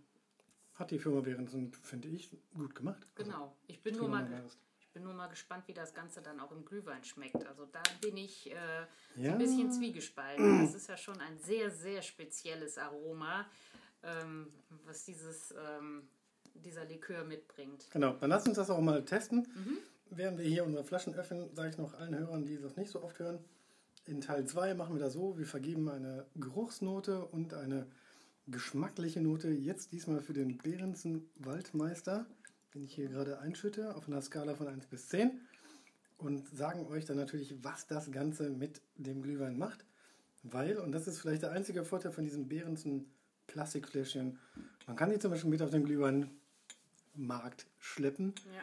hat 0.75 0.91
die 0.91 0.99
Firma 0.99 1.21
Behrensen, 1.21 1.73
finde 1.73 2.09
ich, 2.09 2.31
gut 2.55 2.75
gemacht. 2.75 3.07
Also, 3.17 3.31
Genau. 3.31 3.57
Ich 3.67 3.83
bin, 3.83 3.97
nur 3.97 4.09
mal, 4.09 4.29
ich 4.81 4.89
bin 4.93 5.03
nur 5.05 5.15
mal 5.15 5.27
gespannt, 5.29 5.65
wie 5.67 5.75
das 5.75 5.95
Ganze 5.95 6.21
dann 6.23 6.41
auch 6.41 6.53
im 6.53 6.65
Glühwein 6.65 7.03
schmeckt. 7.05 7.45
Also 7.47 7.67
da 7.67 7.83
bin 8.01 8.17
ich 8.17 8.51
äh, 8.51 8.55
Ja. 9.17 9.33
ein 9.33 9.39
bisschen 9.39 9.71
zwiegespalten. 9.73 10.63
Das 10.65 10.75
ist 10.75 10.89
ja 10.89 10.97
schon 10.97 11.21
ein 11.21 11.39
sehr, 11.39 11.71
sehr 11.71 12.03
spezielles 12.03 12.79
Aroma, 12.79 13.47
ähm, 14.03 14.49
was 14.85 15.05
dieses, 15.05 15.53
ähm, 15.53 16.09
dieser 16.55 16.85
Likör 16.85 17.25
mitbringt. 17.25 17.89
Genau, 17.91 18.15
dann 18.15 18.31
lass 18.31 18.47
uns 18.47 18.57
das 18.57 18.71
auch 18.71 18.81
mal 18.81 19.05
testen. 19.05 19.47
Mhm. 19.55 19.79
Während 20.11 20.39
wir 20.39 20.47
hier 20.47 20.65
unsere 20.65 20.85
Flaschen 20.85 21.15
öffnen, 21.15 21.55
sage 21.55 21.71
ich 21.71 21.79
noch 21.79 21.95
allen 21.95 22.17
Hörern, 22.19 22.45
die 22.47 22.59
das 22.59 22.77
nicht 22.77 22.91
so 22.91 23.03
oft 23.03 23.19
hören, 23.19 23.39
in 24.07 24.21
Teil 24.21 24.47
2 24.47 24.75
machen 24.75 24.95
wir 24.95 25.01
das 25.01 25.13
so, 25.13 25.37
wir 25.39 25.47
vergeben 25.47 25.89
eine 25.91 26.25
Geruchsnote 26.35 27.27
und 27.27 27.53
eine 27.53 27.87
geschmackliche 28.47 29.21
Note, 29.21 29.51
jetzt 29.51 29.93
diesmal 29.93 30.21
für 30.21 30.33
den 30.33 30.57
Behrensen 30.57 31.29
Waldmeister, 31.37 32.27
den 32.75 32.85
ich 32.85 32.95
hier 32.95 33.09
gerade 33.09 33.39
einschütte, 33.41 33.95
auf 33.95 34.09
einer 34.09 34.23
Skala 34.23 34.55
von 34.55 34.67
1 34.67 34.87
bis 34.87 35.09
10 35.09 35.39
und 36.17 36.49
sagen 36.49 36.87
euch 36.87 37.05
dann 37.05 37.19
natürlich, 37.19 37.63
was 37.63 37.87
das 37.87 38.11
Ganze 38.11 38.49
mit 38.49 38.81
dem 38.97 39.23
Glühwein 39.23 39.59
macht, 39.59 39.85
weil, 40.43 40.79
und 40.79 40.93
das 40.93 41.07
ist 41.07 41.19
vielleicht 41.19 41.43
der 41.43 41.53
einzige 41.53 41.85
Vorteil 41.85 42.13
von 42.13 42.25
diesem 42.25 42.49
Behrensen 42.49 43.13
Plastikfläschchen, 43.47 44.39
man 44.87 44.97
kann 44.97 45.11
die 45.11 45.19
zum 45.19 45.31
Beispiel 45.31 45.51
mit 45.51 45.61
auf 45.61 45.71
den 45.71 45.85
Glühweinmarkt 45.85 47.67
schleppen. 47.79 48.35
Ja. 48.55 48.63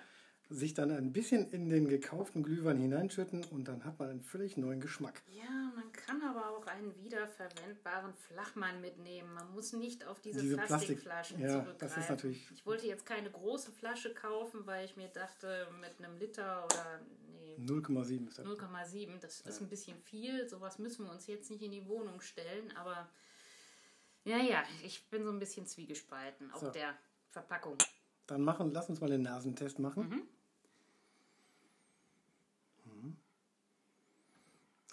Sich 0.49 0.73
dann 0.73 0.91
ein 0.91 1.11
bisschen 1.11 1.49
in 1.51 1.69
den 1.69 1.87
gekauften 1.87 2.43
Glühwein 2.43 2.77
hineinschütten 2.77 3.43
und 3.45 3.67
dann 3.67 3.83
hat 3.83 3.97
man 3.99 4.09
einen 4.09 4.21
völlig 4.21 4.57
neuen 4.57 4.79
Geschmack. 4.79 5.21
ja, 5.27 5.43
man 5.75 5.91
kann 5.91 6.21
aber 6.21 6.49
auch 6.51 6.65
einen 6.67 6.93
wiederverwendbaren 7.03 8.13
Flachmann 8.13 8.79
mitnehmen. 8.81 9.33
Man 9.33 9.51
muss 9.53 9.73
nicht 9.73 10.05
auf 10.05 10.19
diese, 10.21 10.41
Diese 10.41 10.55
Plastik- 10.55 10.67
Plastikflaschen 11.01 11.39
ja, 11.39 11.47
zurückgreifen. 11.49 11.77
das 11.79 11.97
ist 11.97 12.09
natürlich- 12.09 12.51
Ich 12.51 12.65
wollte 12.65 12.85
jetzt 12.87 13.05
keine 13.05 13.29
große 13.31 13.71
Flasche 13.71 14.13
kaufen, 14.13 14.61
weil 14.65 14.85
ich 14.85 14.95
mir 14.97 15.07
dachte, 15.07 15.67
mit 15.81 15.97
einem 16.03 16.17
Liter 16.17 16.65
oder 16.65 17.01
nee, 17.41 17.57
0,7 17.65 18.27
ist 18.27 18.37
das. 18.39 18.45
0,7, 18.45 19.19
das 19.19 19.41
ist 19.41 19.61
ein 19.61 19.69
bisschen 19.69 19.97
viel. 20.03 20.47
Sowas 20.47 20.77
müssen 20.79 21.05
wir 21.05 21.11
uns 21.11 21.27
jetzt 21.27 21.49
nicht 21.49 21.61
in 21.63 21.71
die 21.71 21.87
Wohnung 21.87 22.21
stellen, 22.21 22.71
aber 22.77 23.09
ja, 24.25 24.37
ja, 24.37 24.63
ich 24.83 25.07
bin 25.09 25.23
so 25.23 25.31
ein 25.31 25.39
bisschen 25.39 25.65
zwiegespalten 25.67 26.51
auf 26.51 26.61
So. 26.61 26.69
der 26.69 26.93
Verpackung. 27.29 27.77
Dann 28.27 28.41
machen, 28.41 28.71
lass 28.71 28.89
uns 28.89 29.01
mal 29.01 29.09
den 29.09 29.21
Nasentest 29.21 29.77
machen. 29.79 30.09
Mhm. 30.09 30.21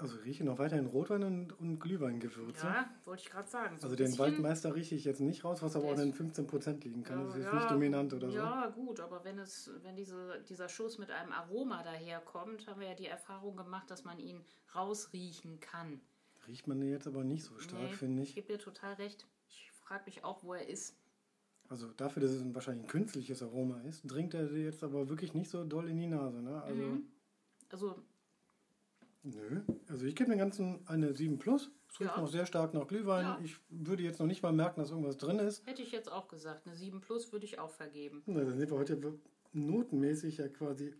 Also 0.02 0.18
ich 0.18 0.24
rieche 0.24 0.44
noch 0.44 0.58
weiterhin 0.58 0.86
Rotwein 0.86 1.22
und, 1.24 1.58
und 1.58 1.78
Glühweingewürze. 1.78 2.66
Ja, 2.66 2.90
wollte 3.04 3.22
ich 3.22 3.30
gerade 3.30 3.48
sagen. 3.48 3.78
So 3.78 3.84
Also 3.84 3.96
den 3.96 4.18
Waldmeister 4.18 4.74
rieche 4.74 4.94
ich 4.94 5.04
jetzt 5.04 5.20
nicht 5.20 5.44
raus, 5.44 5.62
was 5.62 5.74
aber 5.76 5.86
auch 5.86 5.98
in 5.98 6.10
ist- 6.10 6.20
15% 6.20 6.82
liegen 6.84 7.02
kann. 7.04 7.18
Ja, 7.20 7.24
das 7.24 7.34
ist 7.36 7.42
jetzt 7.42 7.52
ja, 7.52 7.58
nicht 7.58 7.70
dominant 7.70 8.12
oder 8.12 8.30
so. 8.30 8.36
Ja, 8.36 8.66
gut, 8.68 9.00
aber 9.00 9.24
wenn 9.24 9.38
es, 9.38 9.70
wenn 9.82 9.96
diese, 9.96 10.42
dieser 10.48 10.68
Schuss 10.68 10.98
mit 10.98 11.10
einem 11.10 11.32
Aroma 11.32 11.82
daherkommt, 11.82 12.66
haben 12.66 12.80
wir 12.80 12.88
ja 12.88 12.94
die 12.94 13.06
Erfahrung 13.06 13.56
gemacht, 13.56 13.90
dass 13.90 14.04
man 14.04 14.18
ihn 14.18 14.40
rausriechen 14.74 15.60
kann. 15.60 16.00
Riecht 16.48 16.66
man 16.66 16.82
jetzt 16.82 17.06
aber 17.06 17.22
nicht 17.24 17.44
so 17.44 17.56
stark, 17.58 17.82
Nee, 17.82 17.92
finde 17.92 18.22
Ich 18.22 18.30
ich. 18.30 18.34
gebe 18.34 18.48
dir 18.48 18.58
total 18.58 18.94
recht. 18.94 19.26
Ich 19.48 19.70
frage 19.72 20.04
mich 20.06 20.24
auch, 20.24 20.42
wo 20.42 20.54
er 20.54 20.68
ist. 20.68 20.96
Also 21.68 21.88
dafür, 21.92 22.22
dass 22.22 22.32
es 22.32 22.42
ein 22.42 22.54
wahrscheinlich 22.54 22.84
ein 22.84 22.88
künstliches 22.88 23.42
Aroma 23.42 23.80
ist, 23.82 24.02
dringt 24.10 24.34
er 24.34 24.46
dir 24.46 24.64
jetzt 24.64 24.82
aber 24.82 25.08
wirklich 25.08 25.32
nicht 25.34 25.48
so 25.48 25.64
doll 25.64 25.88
in 25.88 25.96
die 25.98 26.06
Nase. 26.08 26.42
Ne? 26.42 26.60
Also, 26.62 26.82
Mhm. 26.82 27.02
Also, 27.70 28.02
nö. 29.22 29.60
Also 29.88 30.04
ich 30.06 30.14
gebe 30.16 30.30
dem 30.30 30.38
Ganzen 30.38 30.86
eine 30.88 31.12
7 31.14 31.38
Plus. 31.38 31.70
Es 31.88 32.00
riecht 32.00 32.10
Ja. 32.12 32.20
noch 32.20 32.28
sehr 32.28 32.46
stark 32.46 32.74
nach 32.74 32.86
Glühwein. 32.86 33.24
Ja. 33.24 33.38
Ich 33.42 33.56
würde 33.68 34.02
jetzt 34.02 34.18
noch 34.18 34.26
nicht 34.26 34.42
mal 34.42 34.52
merken, 34.52 34.80
dass 34.80 34.90
irgendwas 34.90 35.16
drin 35.18 35.38
ist. 35.38 35.66
hätte 35.66 35.82
ich 35.82 35.92
jetzt 35.92 36.10
auch 36.10 36.28
gesagt, 36.28 36.66
eine 36.66 36.74
7 36.74 37.00
Plus 37.00 37.32
würde 37.32 37.44
ich 37.44 37.58
auch 37.58 37.70
vergeben. 37.70 38.22
Na, 38.26 38.40
dann 38.44 38.58
sind 38.58 38.70
wir 38.70 38.78
heute 38.78 38.98
notenmäßig 39.52 40.38
ja 40.38 40.48
quasi 40.48 40.94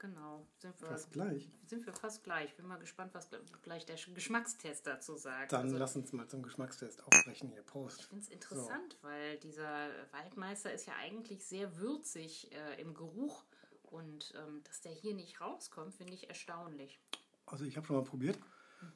Genau, 0.00 0.46
sind 0.58 0.78
wir, 0.82 0.88
fast 0.88 1.12
gleich. 1.12 1.48
sind 1.66 1.86
wir 1.86 1.94
fast 1.94 2.24
gleich. 2.24 2.54
Bin 2.56 2.66
mal 2.66 2.76
gespannt, 2.76 3.14
was 3.14 3.30
gleich 3.62 3.86
der 3.86 3.96
Geschmackstest 4.12 4.86
dazu 4.86 5.16
sagt. 5.16 5.52
Dann 5.52 5.62
also, 5.62 5.78
lass 5.78 5.96
uns 5.96 6.12
mal 6.12 6.28
zum 6.28 6.42
Geschmackstest 6.42 7.02
aufbrechen 7.06 7.48
hier. 7.48 7.62
Prost. 7.62 8.00
Ich 8.00 8.06
finde 8.08 8.22
es 8.24 8.28
interessant, 8.28 8.98
weil 9.00 9.38
dieser 9.38 9.88
Waldmeister 10.12 10.70
ist 10.74 10.86
ja 10.86 10.92
eigentlich 11.00 11.42
sehr 11.46 11.78
würzig 11.78 12.52
äh, 12.52 12.82
im 12.82 12.92
Geruch. 12.92 13.44
Und 13.84 14.34
ähm, 14.36 14.60
dass 14.64 14.80
der 14.82 14.92
hier 14.92 15.14
nicht 15.14 15.40
rauskommt, 15.40 15.94
finde 15.94 16.12
ich 16.14 16.28
erstaunlich. 16.28 17.00
Also 17.46 17.64
ich 17.64 17.76
habe 17.76 17.86
schon 17.86 17.96
mal 17.96 18.04
probiert. 18.04 18.38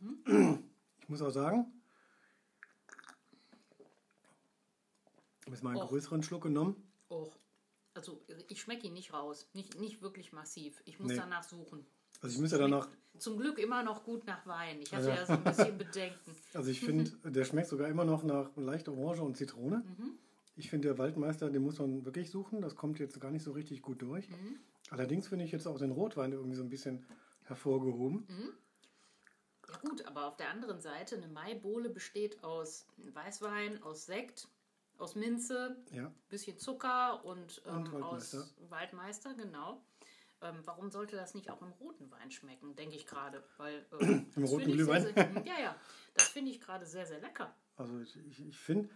Mhm. 0.00 0.64
Ich 1.00 1.08
muss 1.08 1.22
auch 1.22 1.30
sagen, 1.30 1.66
ich 5.40 5.46
habe 5.46 5.54
jetzt 5.56 5.62
mal 5.62 5.70
einen 5.70 5.80
Och. 5.82 5.88
größeren 5.88 6.22
Schluck 6.22 6.42
genommen. 6.42 6.76
Och, 7.10 7.36
also 7.94 8.22
ich 8.48 8.60
schmecke 8.60 8.86
ihn 8.86 8.92
nicht 8.92 9.12
raus. 9.12 9.48
Nicht, 9.54 9.78
nicht 9.80 10.02
wirklich 10.02 10.32
massiv. 10.32 10.82
Ich 10.84 10.98
muss 10.98 11.12
Nee. 11.12 11.16
danach 11.16 11.42
suchen. 11.42 11.86
Also 12.20 12.34
ich 12.34 12.40
müsste 12.40 12.58
danach, 12.58 12.88
Zum 13.18 13.38
Glück 13.38 13.58
immer 13.58 13.82
noch 13.82 14.04
gut 14.04 14.26
nach 14.26 14.46
Wein. 14.46 14.80
Ich 14.80 14.92
hatte 14.94 15.08
Ja. 15.08 15.26
so 15.26 15.32
ein 15.32 15.44
bisschen 15.44 15.78
Bedenken. 15.78 16.36
also 16.54 16.70
ich 16.70 16.80
finde, 16.80 17.10
der 17.30 17.44
schmeckt 17.44 17.68
sogar 17.68 17.88
immer 17.88 18.04
noch 18.04 18.22
nach 18.22 18.50
leicht 18.56 18.88
Orange 18.88 19.22
und 19.22 19.36
Zitrone. 19.36 19.78
Mhm. 19.78 20.18
Ich 20.56 20.70
finde, 20.70 20.88
der 20.88 20.98
Waldmeister, 20.98 21.50
den 21.50 21.62
muss 21.62 21.78
man 21.78 22.04
wirklich 22.04 22.30
suchen. 22.30 22.60
Das 22.60 22.74
kommt 22.76 22.98
jetzt 22.98 23.20
gar 23.20 23.30
nicht 23.30 23.44
so 23.44 23.52
richtig 23.52 23.82
gut 23.82 24.02
durch. 24.02 24.28
Mhm. 24.28 24.56
Allerdings 24.90 25.28
finde 25.28 25.44
ich 25.44 25.52
jetzt 25.52 25.66
auch 25.66 25.78
den 25.78 25.90
Rotwein 25.92 26.32
irgendwie 26.32 26.56
so 26.56 26.62
ein 26.62 26.68
bisschen 26.68 27.04
hervorgehoben. 27.48 28.26
Mhm. 28.28 28.52
Ja 29.68 29.76
gut, 29.78 30.06
aber 30.06 30.26
auf 30.26 30.36
der 30.36 30.50
anderen 30.50 30.80
Seite, 30.80 31.16
eine 31.16 31.28
Maibohle 31.28 31.90
besteht 31.90 32.42
aus 32.42 32.86
Weißwein, 33.12 33.82
aus 33.82 34.06
Sekt, 34.06 34.48
aus 34.96 35.14
Minze, 35.14 35.76
Ja, 35.92 36.10
bisschen 36.30 36.58
Zucker 36.58 37.24
und, 37.24 37.62
ähm, 37.66 37.76
Und 37.76 37.92
Waldmeister. 37.92 38.38
aus 38.38 38.54
Waldmeister, 38.70 39.34
genau. 39.34 39.82
Ähm, 40.40 40.56
warum 40.64 40.90
sollte 40.90 41.16
das 41.16 41.34
nicht 41.34 41.50
auch 41.50 41.60
im 41.62 41.72
roten 41.72 42.10
Wein 42.12 42.30
schmecken, 42.30 42.76
denke 42.76 42.96
ich 42.96 43.06
gerade. 43.06 43.42
Weil, 43.58 43.84
ähm, 44.00 44.26
Im 44.36 44.44
roten 44.44 44.72
Glühwein? 44.72 45.02
Sehr, 45.02 45.12
sehr, 45.14 45.42
ja, 45.44 45.60
ja, 45.60 45.76
das 46.14 46.28
finde 46.28 46.50
ich 46.50 46.60
gerade 46.60 46.86
sehr, 46.86 47.06
sehr 47.06 47.20
lecker. 47.20 47.54
also 47.76 48.00
ich, 48.00 48.16
ich, 48.48 48.56
finde, 48.56 48.88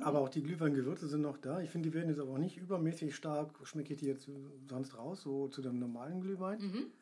Aber 0.00 0.20
auch 0.20 0.28
die 0.28 0.42
Glühweingewürze 0.42 1.06
sind 1.08 1.22
noch 1.22 1.38
da. 1.38 1.60
Ich 1.60 1.70
finde, 1.70 1.88
die 1.88 1.94
werden 1.94 2.08
jetzt 2.08 2.18
aber 2.18 2.32
auch 2.32 2.38
nicht 2.38 2.56
übermäßig 2.56 3.14
stark. 3.14 3.54
Schmecke 3.66 3.94
ich 3.94 4.00
die 4.00 4.06
jetzt 4.06 4.28
sonst 4.68 4.98
raus, 4.98 5.22
so 5.22 5.48
zu 5.48 5.62
dem 5.62 5.78
normalen 5.78 6.20
Glühwein? 6.20 6.58
Mhm. 6.60 6.92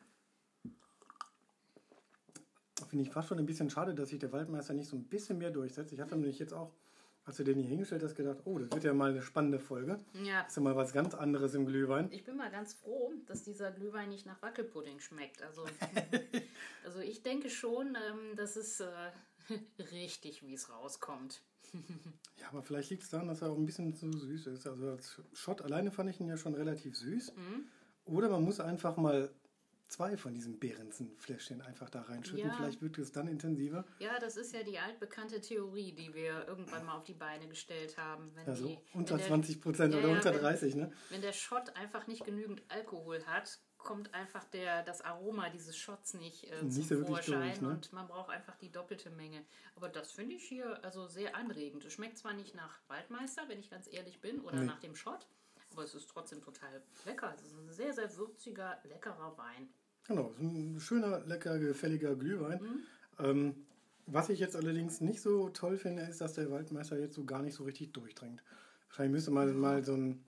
Finde 2.91 3.05
ich 3.05 3.11
fast 3.13 3.29
schon 3.29 3.39
ein 3.39 3.45
bisschen 3.45 3.69
schade, 3.69 3.95
dass 3.95 4.09
sich 4.09 4.19
der 4.19 4.33
Waldmeister 4.33 4.73
nicht 4.73 4.89
so 4.89 4.97
ein 4.97 5.05
bisschen 5.05 5.37
mehr 5.37 5.49
durchsetzt. 5.49 5.93
Ich 5.93 6.01
hatte 6.01 6.13
nämlich 6.17 6.39
jetzt 6.39 6.53
auch, 6.53 6.73
als 7.23 7.37
du 7.37 7.45
den 7.45 7.57
hier 7.57 7.69
hingestellt 7.69 8.03
hast, 8.03 8.15
gedacht, 8.15 8.39
oh, 8.43 8.59
das 8.59 8.69
wird 8.69 8.83
ja 8.83 8.93
mal 8.93 9.11
eine 9.11 9.21
spannende 9.21 9.59
Folge. 9.59 9.97
Ja, 10.25 10.41
Das 10.41 10.49
ist 10.49 10.55
ja 10.57 10.61
mal 10.61 10.75
was 10.75 10.91
ganz 10.91 11.13
anderes 11.13 11.53
im 11.53 11.65
Glühwein. 11.65 12.09
ich 12.11 12.25
bin 12.25 12.35
mal 12.35 12.51
ganz 12.51 12.73
froh, 12.73 13.13
dass 13.27 13.43
dieser 13.43 13.71
Glühwein 13.71 14.09
nicht 14.09 14.25
nach 14.25 14.41
Wackelpudding 14.41 14.99
schmeckt. 14.99 15.41
Also, 15.41 15.63
also 16.83 16.99
ich 16.99 17.23
denke 17.23 17.49
schon, 17.49 17.95
ähm, 17.95 18.35
dass 18.35 18.57
es 18.57 18.81
äh, 18.81 18.87
richtig, 19.93 20.43
wie 20.45 20.53
es 20.53 20.69
rauskommt. 20.69 21.41
Ja, 22.41 22.47
aber 22.49 22.63
vielleicht 22.63 22.89
liegt 22.89 23.03
es 23.03 23.09
daran, 23.09 23.27
dass 23.29 23.43
er 23.43 23.51
auch 23.51 23.55
ein 23.55 23.67
bisschen 23.67 23.93
zu 23.95 24.11
süß 24.11 24.47
ist. 24.47 24.65
Also 24.67 24.89
als 24.89 25.21
Shot 25.31 25.61
alleine 25.61 25.91
fand 25.91 26.09
ich 26.09 26.19
ihn 26.19 26.27
ja 26.27 26.35
schon 26.37 26.55
relativ 26.55 26.97
süß. 26.97 27.33
Mhm. 27.35 27.65
Oder 28.03 28.29
man 28.29 28.43
muss 28.43 28.59
einfach 28.59 28.97
mal 28.97 29.29
zwei 29.91 30.15
von 30.17 30.33
diesen 30.33 30.57
Behrensen-Fläschchen 30.59 31.61
einfach 31.61 31.89
da 31.89 32.01
reinschütten. 32.03 32.47
Ja. 32.47 32.55
Vielleicht 32.55 32.81
wird 32.81 32.97
es 32.97 33.11
dann 33.11 33.27
intensiver. 33.27 33.85
Ja, 33.99 34.17
das 34.19 34.37
ist 34.37 34.53
ja 34.53 34.63
die 34.63 34.79
altbekannte 34.79 35.41
Theorie, 35.41 35.91
die 35.93 36.13
wir 36.13 36.47
irgendwann 36.47 36.85
mal 36.85 36.95
auf 36.95 37.03
die 37.03 37.13
Beine 37.13 37.47
gestellt 37.47 37.97
haben. 37.97 38.31
Wenn 38.35 38.47
Also 38.47 38.67
die, 38.67 38.79
unter 38.93 39.15
wenn 39.15 39.19
der, 39.19 39.27
20 39.27 39.61
Prozent 39.61 39.93
oder 39.93 40.07
ja, 40.07 40.15
unter 40.15 40.33
wenn- 40.33 40.41
30, 40.41 40.75
ne? 40.75 40.91
Wenn 41.09 41.21
der 41.21 41.33
Shot 41.33 41.75
einfach 41.75 42.07
nicht 42.07 42.23
genügend 42.25 42.63
Alkohol 42.69 43.23
hat, 43.25 43.59
kommt 43.77 44.13
einfach 44.13 44.43
der, 44.45 44.83
das 44.83 45.01
Aroma 45.01 45.49
dieses 45.49 45.75
Shots 45.75 46.13
nicht, 46.13 46.45
äh, 46.51 46.63
Nicht 46.63 46.87
zum 46.87 46.99
so 46.99 47.05
Vorschein 47.07 47.41
durch, 47.49 47.61
ne? 47.61 47.69
und 47.69 47.91
man 47.93 48.07
braucht 48.07 48.29
einfach 48.29 48.55
die 48.55 48.71
doppelte 48.71 49.09
Menge. 49.09 49.43
Aber 49.75 49.89
das 49.89 50.11
finde 50.11 50.35
ich 50.35 50.43
hier 50.47 50.83
also 50.85 51.07
sehr 51.07 51.35
anregend. 51.35 51.83
Es 51.83 51.93
schmeckt 51.93 52.17
zwar 52.17 52.33
nicht 52.33 52.53
nach 52.55 52.79
Waldmeister, 52.87 53.43
wenn 53.49 53.59
ich 53.59 53.69
ganz 53.71 53.91
ehrlich 53.91 54.21
bin, 54.21 54.39
oder 54.41 54.57
Nee. 54.59 54.65
nach 54.67 54.79
dem 54.79 54.95
Shot, 54.95 55.27
aber 55.71 55.83
es 55.83 55.95
ist 55.95 56.07
trotzdem 56.09 56.41
total 56.43 56.81
lecker. 57.05 57.33
Es 57.35 57.41
ist 57.41 57.53
ein 57.53 57.71
sehr, 57.71 57.91
sehr 57.93 58.15
würziger, 58.17 58.79
leckerer 58.83 59.35
Wein. 59.37 59.67
Genau, 60.07 60.33
so 60.37 60.43
ein 60.43 60.79
schöner, 60.79 61.19
lecker, 61.25 61.59
gefälliger 61.59 62.15
Glühwein. 62.15 62.61
Mhm. 62.61 62.79
Ähm, 63.19 63.65
was 64.07 64.29
ich 64.29 64.39
jetzt 64.39 64.55
allerdings 64.55 64.99
nicht 64.99 65.21
so 65.21 65.49
toll 65.49 65.77
finde, 65.77 66.03
ist, 66.03 66.21
dass 66.21 66.33
der 66.33 66.49
Waldmeister 66.51 66.97
jetzt 66.97 67.15
so 67.15 67.23
gar 67.23 67.41
nicht 67.41 67.55
so 67.55 67.63
richtig 67.63 67.93
durchdringt. 67.93 68.43
Wahrscheinlich 68.87 69.13
müsste 69.13 69.31
man 69.31 69.57
mal 69.57 69.85
so 69.85 69.93
einen 69.93 70.25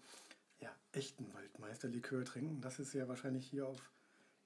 ja, 0.60 0.70
echten 0.94 1.34
Waldmeisterlikör 1.34 2.24
trinken. 2.24 2.62
Das 2.62 2.80
ist 2.80 2.94
ja 2.94 3.08
wahrscheinlich 3.08 3.46
hier 3.46 3.68
auf 3.68 3.92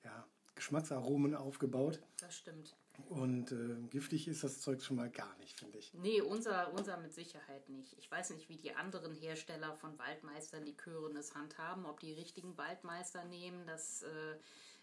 ja, 0.03 0.25
Geschmacksaromen 0.55 1.35
aufgebaut. 1.35 2.01
Das 2.19 2.35
stimmt. 2.35 2.75
Und 3.09 3.51
äh, 3.51 3.75
giftig 3.91 4.27
ist 4.27 4.43
das 4.43 4.59
Zeug 4.59 4.81
schon 4.81 4.97
mal 4.97 5.09
gar 5.09 5.37
nicht, 5.37 5.59
finde 5.59 5.77
ich. 5.77 5.93
Nee, 5.93 6.19
unser, 6.21 6.73
unser 6.73 6.97
mit 6.97 7.13
Sicherheit 7.13 7.69
nicht. 7.69 7.95
Ich 7.99 8.09
weiß 8.09 8.31
nicht, 8.31 8.49
wie 8.49 8.57
die 8.57 8.73
anderen 8.73 9.13
Hersteller 9.13 9.75
von 9.75 9.99
Waldmeisterlikören 9.99 11.15
es 11.15 11.35
handhaben, 11.35 11.85
ob 11.85 11.99
die 11.99 12.13
richtigen 12.13 12.57
Waldmeister 12.57 13.23
nehmen. 13.25 13.67
Das 13.67 14.01
äh, 14.01 14.37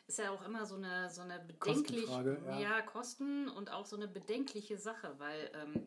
ist 0.07 0.19
ja 0.19 0.31
auch 0.31 0.45
immer 0.45 0.67
so 0.67 0.75
eine, 0.77 1.11
so 1.11 1.23
eine 1.23 1.39
bedenkliche 1.41 2.07
Kostenfrage, 2.07 2.61
ja. 2.61 2.83
Kosten 2.83 3.49
und 3.49 3.71
auch 3.71 3.87
so 3.87 3.97
eine 3.97 4.09
bedenkliche 4.09 4.77
Sache, 4.77 5.19
weil 5.19 5.51
ähm, 5.55 5.87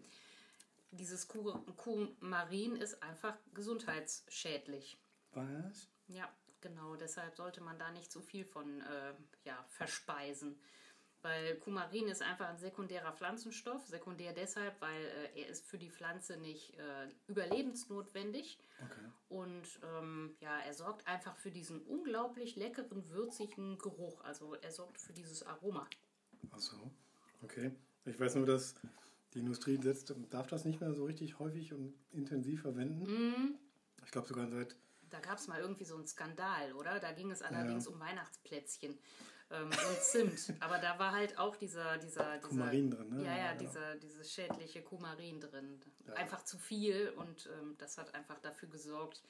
dieses 0.92 1.28
Kuh- 1.28 1.60
Kuhmarin 1.76 2.76
ist 2.76 3.04
einfach 3.04 3.38
gesundheitsschädlich. 3.54 4.98
Was? 5.32 5.88
Ja, 6.08 6.28
genau. 6.62 6.96
Deshalb 6.96 7.36
sollte 7.36 7.62
man 7.62 7.78
da 7.78 7.92
nicht 7.92 8.12
zu 8.12 8.22
viel 8.22 8.46
von 8.46 8.82
äh, 8.82 9.14
ja, 9.44 9.64
verspeisen. 9.70 10.60
Weil 11.28 11.56
Kumarin 11.56 12.08
ist 12.08 12.22
einfach 12.22 12.48
ein 12.48 12.58
sekundärer 12.58 13.12
Pflanzenstoff. 13.12 13.86
Sekundär 13.86 14.32
deshalb, 14.32 14.80
weil 14.80 15.04
äh, 15.04 15.42
er 15.42 15.50
ist 15.50 15.66
für 15.66 15.78
die 15.78 15.90
Pflanze 15.90 16.38
nicht 16.38 16.74
äh, 16.80 17.10
überlebensnotwendig. 17.28 18.58
Okay. 18.82 19.10
Und 19.28 19.68
ähm, 19.84 20.38
ja, 20.40 20.58
er 20.60 20.74
sorgt 20.74 21.06
einfach 21.06 21.36
für 21.36 21.52
diesen 21.52 21.82
unglaublich 21.82 22.56
leckeren, 22.56 23.10
würzigen 23.10 23.78
Geruch. 23.78 24.24
Also 24.24 24.56
er 24.56 24.72
sorgt 24.72 25.02
für 25.02 25.12
dieses 25.12 25.44
Aroma. 25.44 25.86
Ach 26.52 26.60
so. 26.60 26.78
Okay. 27.44 27.72
Ich 28.06 28.18
weiß 28.18 28.36
nur, 28.36 28.46
dass 28.46 28.76
die 29.34 29.40
Industrie 29.40 29.78
setzt, 29.82 30.16
darf 30.30 30.48
das 30.48 30.64
nicht 30.64 30.80
mehr 30.80 30.94
so 30.94 31.04
richtig 31.04 31.40
häufig 31.40 31.74
und 31.74 31.94
intensiv 32.14 32.62
verwenden. 32.62 33.04
Mhm. 33.04 33.60
Ich 34.06 34.12
glaube 34.12 34.30
sogar 34.30 34.48
seit 34.48 34.78
Da 35.10 35.20
gab 35.20 35.40
es 35.40 35.50
mal 35.50 35.60
irgendwie 35.60 35.84
so 35.84 35.98
einen 35.98 36.08
Skandal, 36.08 36.72
oder? 36.72 37.02
Da 37.02 37.12
ging 37.12 37.32
es 37.32 37.42
allerdings 37.42 37.86
um 37.88 38.00
Weihnachtsplätzchen 38.00 38.98
ähm, 39.52 39.68
und 39.70 40.02
Zimt. 40.02 40.54
Aber 40.60 40.78
da 40.80 40.98
war 41.00 41.12
halt 41.14 41.38
auch 41.38 41.56
dieser, 41.56 41.98
dieser, 41.98 42.38
dieser 42.38 42.40
Kumarin 42.40 42.92
drin, 42.92 43.10
ne? 43.10 43.24
Ja, 43.24 43.32
ja, 43.32 43.38
Ja, 43.38 43.46
ja. 43.52 43.56
dieser, 43.56 43.96
dieses 43.96 44.32
schädliche 44.34 44.82
Kumarin 44.82 45.40
drin. 45.40 45.80
Ja. 46.08 46.14
Einfach 46.14 46.44
zu 46.44 46.58
viel 46.58 47.14
und 47.18 47.50
ähm, 47.60 47.76
das 47.78 47.98
hat 47.98 48.14
einfach 48.16 48.40
dafür 48.40 48.70
gesorgt, 48.70 49.24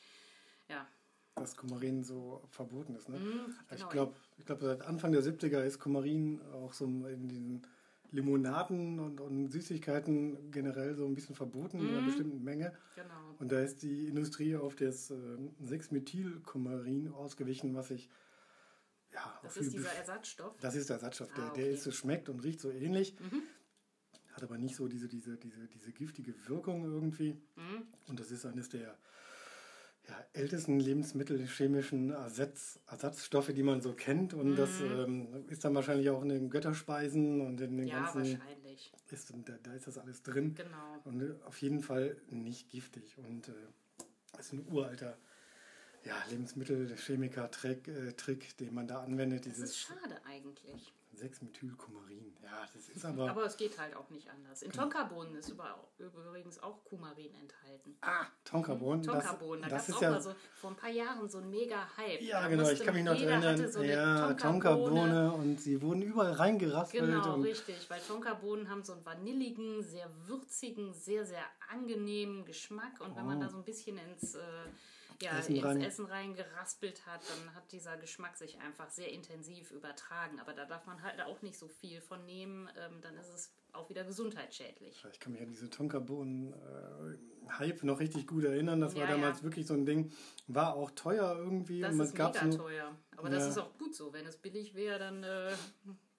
ja. 0.69 0.87
dass 1.35 1.55
Kumarin 1.55 2.03
so 2.03 2.43
verboten 2.49 2.95
ist. 2.95 3.09
Ne? 3.09 3.19
Mhm, 3.19 3.55
Ich 3.71 3.77
genau. 3.77 3.89
glaube, 3.89 4.15
ich 4.37 4.45
glaub, 4.45 4.61
seit 4.61 4.81
Anfang 4.81 5.11
der 5.11 5.21
70er 5.23 5.63
ist 5.63 5.79
Kumarin 5.79 6.41
auch 6.53 6.73
so 6.73 6.85
in 6.85 7.27
den 7.27 7.67
Limonaden 8.11 8.99
und, 8.99 9.19
und 9.19 9.49
Süßigkeiten 9.51 10.49
generell 10.49 10.95
so 10.95 11.05
ein 11.05 11.13
bisschen 11.13 11.35
verboten 11.35 11.79
in 11.79 11.89
einer 11.89 12.01
Mhm. 12.01 12.05
bestimmten 12.05 12.43
Menge. 12.43 12.73
Genau. 12.95 13.35
Und 13.39 13.51
da 13.51 13.59
ist 13.59 13.83
die 13.83 14.07
Industrie 14.07 14.55
auf 14.55 14.75
das 14.75 15.11
äh, 15.11 15.15
6-Methyl-Kumarin 15.65 17.11
ausgewichen, 17.13 17.75
was 17.75 17.91
ich 17.91 18.09
ja, 19.17 19.39
Das 19.43 19.57
ist 19.57 19.73
dieser 19.73 19.91
Ersatzstoff. 19.93 20.55
Das 20.59 20.75
ist 20.75 20.89
der 20.89 20.95
Ersatzstoff, 20.97 21.33
der, 21.33 21.43
Ah, 21.45 21.53
der 21.53 21.65
okay. 21.65 21.73
ist 21.73 21.83
so 21.83 21.91
schmeckt 21.91 22.29
und 22.29 22.39
riecht 22.43 22.59
so 22.59 22.71
ähnlich, 22.71 23.15
Mhm. 23.19 23.41
hat 24.33 24.43
aber 24.43 24.57
nicht 24.57 24.75
so 24.75 24.87
diese, 24.87 25.07
diese, 25.07 25.37
diese, 25.37 25.67
diese 25.67 25.91
giftige 25.91 26.33
Wirkung 26.47 26.83
irgendwie. 26.85 27.33
Mhm. 27.55 27.87
Und 28.07 28.19
das 28.19 28.31
ist 28.31 28.45
eines 28.45 28.69
der 28.69 28.97
ja, 30.07 30.25
ältesten 30.33 30.79
lebensmittelchemischen 30.79 32.11
Ersatz, 32.11 32.79
Ersatzstoffe, 32.87 33.47
die 33.53 33.63
man 33.63 33.81
so 33.81 33.93
kennt. 33.93 34.33
Und 34.33 34.55
das 34.55 34.79
ähm, 34.79 35.45
ist 35.49 35.65
dann 35.65 35.75
wahrscheinlich 35.75 36.09
auch 36.09 36.21
in 36.21 36.29
den 36.29 36.49
Götterspeisen 36.49 37.41
und 37.41 37.59
in 37.59 37.75
den 37.77 37.85
Mhm. 37.85 37.87
Ja, 37.87 38.03
ganzen. 38.03 38.19
wahrscheinlich. 38.39 38.93
Ist, 39.09 39.33
da, 39.45 39.53
da 39.63 39.73
ist 39.73 39.87
das 39.87 39.97
alles 39.97 40.21
drin. 40.23 40.55
Genau. 40.55 41.01
Und 41.05 41.21
äh, 41.21 41.33
auf 41.45 41.61
jeden 41.61 41.81
Fall 41.81 42.15
nicht 42.29 42.69
giftig. 42.69 43.17
Und 43.17 43.49
äh, 43.49 43.53
das 44.33 44.45
ist 44.47 44.53
ein 44.53 44.65
uralter 44.71 45.17
ja, 46.05 46.15
Lebensmittelchemiker-Trick, 46.29 47.87
äh, 47.87 48.13
Trick, 48.13 48.57
den 48.57 48.73
man 48.73 48.87
da 48.87 49.01
anwendet. 49.01 49.45
Das 49.45 49.57
ist 49.59 49.77
schade 49.77 50.19
eigentlich. 50.25 50.93
6-Methylkumarin. 51.15 52.31
Ja, 52.43 52.67
das 52.71 52.89
ist 52.89 53.03
aber. 53.05 53.31
Aber 53.31 53.45
es 53.45 53.57
geht 53.57 53.79
halt 53.79 53.95
auch 53.95 54.07
nicht 54.11 54.29
anders. 54.29 54.61
In 54.61 54.71
Tonkabohnen 54.71 55.33
ist 55.35 55.49
über, 55.49 55.83
übrigens 55.97 56.61
auch 56.61 56.83
Kumarin 56.83 57.33
enthalten. 57.33 57.97
ah, 58.01 58.27
Tonkabohnen. 58.45 59.01
Tonkabohnen, 59.01 59.63
da 59.63 59.69
gab 59.69 59.77
das 59.79 59.89
es 59.89 59.95
auch 59.95 60.01
ja. 60.03 60.11
mal 60.11 60.21
so 60.21 60.35
vor 60.53 60.69
ein 60.71 60.75
paar 60.75 60.91
Jahren 60.91 61.27
so 61.27 61.39
ein 61.39 61.49
mega 61.49 61.87
Hype. 61.97 62.21
Ja, 62.21 62.41
Da 62.43 62.47
genau, 62.49 62.69
ich 62.69 62.83
kann 62.83 62.93
mich 62.93 63.03
noch 63.03 63.19
erinnern. 63.19 63.71
so 63.71 63.81
ja, 63.81 64.31
Tonkabohne. 64.35 65.31
Und 65.33 65.59
sie 65.59 65.81
wurden 65.81 66.03
überall 66.03 66.33
reingeraspelt. 66.33 67.03
Genau, 67.03 67.35
richtig, 67.41 67.89
weil 67.89 67.99
Tonkabohnen 68.01 68.69
haben 68.69 68.83
so 68.83 68.93
einen 68.93 69.03
vanilligen, 69.03 69.81
sehr 69.81 70.09
würzigen, 70.27 70.93
sehr, 70.93 71.25
sehr 71.25 71.43
angenehmen 71.71 72.45
Geschmack 72.45 73.01
und 73.01 73.15
wenn 73.15 73.25
man 73.25 73.37
Oh. 73.39 73.41
da 73.41 73.49
so 73.49 73.57
ein 73.57 73.63
bisschen 73.65 73.97
ins, 73.97 74.35
äh, 74.35 74.39
ja, 75.21 75.37
Essen 75.37 75.55
ins 75.55 75.65
rein- 75.65 75.81
Essen 75.81 76.05
reingeraspelt 76.05 77.05
hat, 77.05 77.21
dann 77.29 77.55
hat 77.55 77.71
dieser 77.71 77.97
Geschmack 77.97 78.37
sich 78.37 78.59
einfach 78.59 78.89
sehr 78.89 79.11
intensiv 79.11 79.71
übertragen. 79.71 80.39
Aber 80.39 80.53
da 80.53 80.65
darf 80.65 80.85
man 80.85 81.01
halt 81.01 81.19
auch 81.21 81.41
nicht 81.41 81.57
so 81.57 81.67
viel 81.67 82.01
von 82.01 82.25
nehmen, 82.25 82.69
ähm, 82.77 83.01
dann 83.01 83.15
ist 83.17 83.29
es 83.29 83.51
auch 83.73 83.89
wieder 83.89 84.03
gesundheitsschädlich. 84.03 85.03
Ich 85.11 85.19
kann 85.19 85.33
mich 85.33 85.41
an 85.41 85.49
diese 85.49 85.69
Tonkabohnen-Hype 85.69 87.83
noch 87.83 87.99
richtig 87.99 88.27
gut 88.27 88.43
erinnern. 88.43 88.81
Das 88.81 88.95
war 88.95 89.03
Ja, 89.03 89.11
damals 89.11 89.39
ja. 89.39 89.43
wirklich 89.43 89.67
so 89.67 89.73
ein 89.73 89.85
Ding. 89.85 90.11
War 90.47 90.75
auch 90.75 90.91
teuer 90.91 91.35
irgendwie. 91.37 91.81
Das 91.81 91.93
ist 91.95 92.13
mega 92.13 92.33
so, 92.51 92.57
teuer. 92.57 92.95
Aber 93.15 93.29
das 93.29 93.43
Ja. 93.43 93.49
ist 93.49 93.57
auch 93.59 93.77
gut 93.77 93.95
so. 93.95 94.13
Wenn 94.13 94.25
es 94.25 94.37
billig 94.37 94.73
wäre, 94.75 94.99
dann 94.99 95.23
äh, 95.23 95.51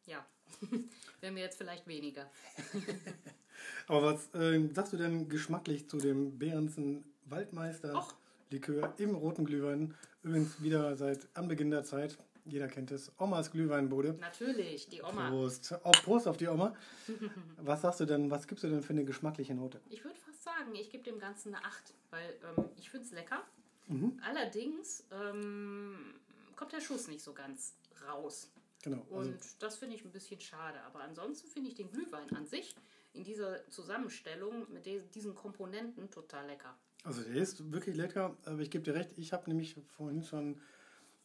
ja, 0.06 0.24
wären 1.20 1.34
wir 1.36 1.42
jetzt 1.42 1.58
vielleicht 1.58 1.86
weniger. 1.86 2.30
Aber 3.88 4.02
was 4.14 4.32
äh, 4.34 4.68
sagst 4.72 4.92
du 4.92 4.96
denn 4.96 5.28
geschmacklich 5.28 5.88
zu 5.88 5.98
dem 5.98 6.38
Behrensen 6.38 7.04
Waldmeister 7.24 7.94
Och. 7.94 8.14
Likör 8.50 8.94
im 8.98 9.14
roten 9.14 9.44
Glühwein? 9.44 9.94
Übrigens 10.22 10.62
wieder 10.62 10.96
seit 10.96 11.28
Anbeginn 11.34 11.70
der 11.70 11.84
Zeit. 11.84 12.18
Jeder 12.44 12.68
kennt 12.68 12.90
es. 12.90 13.12
Omas 13.18 13.50
Glühweinbude. 13.52 14.14
Natürlich, 14.20 14.88
die 14.88 15.02
Oma. 15.02 15.28
Prost. 15.28 15.74
Oh, 15.84 15.90
Prost 15.90 16.26
auf 16.26 16.38
die 16.38 16.48
Oma. 16.48 16.74
Was 17.58 17.82
sagst 17.82 18.00
du 18.00 18.06
denn, 18.06 18.30
was 18.30 18.46
gibst 18.46 18.64
du 18.64 18.68
denn 18.68 18.82
für 18.82 18.94
eine 18.94 19.04
geschmackliche 19.04 19.54
Note? 19.54 19.80
Ich 19.90 20.02
würde 20.02 20.16
fast 20.16 20.42
sagen, 20.42 20.74
ich 20.74 20.88
gebe 20.90 21.04
dem 21.04 21.18
Ganzen 21.18 21.54
eine 21.54 21.64
8, 21.64 21.94
weil 22.10 22.38
ähm, 22.56 22.64
ich 22.76 22.88
finde 22.90 23.04
es 23.06 23.12
lecker. 23.12 23.42
Mhm. 23.86 24.18
Allerdings 24.24 25.04
ähm, 25.12 26.14
kommt 26.56 26.72
der 26.72 26.80
Schuss 26.80 27.08
nicht 27.08 27.22
so 27.22 27.34
ganz 27.34 27.74
raus. 28.06 28.50
Genau. 28.82 29.02
Also, 29.10 29.30
Und 29.30 29.38
das 29.60 29.76
finde 29.76 29.96
ich 29.96 30.04
ein 30.04 30.12
bisschen 30.12 30.40
schade. 30.40 30.80
Aber 30.86 31.00
ansonsten 31.00 31.48
finde 31.48 31.68
ich 31.68 31.74
den 31.74 31.90
Glühwein 31.90 32.30
an 32.34 32.46
sich 32.46 32.74
in 33.12 33.24
dieser 33.24 33.68
Zusammenstellung 33.70 34.66
mit 34.72 34.86
diesen 35.14 35.34
Komponenten 35.34 36.10
total 36.10 36.46
lecker. 36.46 36.74
Also 37.08 37.22
der 37.22 37.42
ist 37.42 37.72
wirklich 37.72 37.96
lecker, 37.96 38.36
aber 38.44 38.60
ich 38.60 38.70
gebe 38.70 38.84
dir 38.84 38.94
recht, 38.94 39.10
ich 39.16 39.32
habe 39.32 39.48
nämlich 39.50 39.76
vorhin 39.96 40.22
schon 40.22 40.60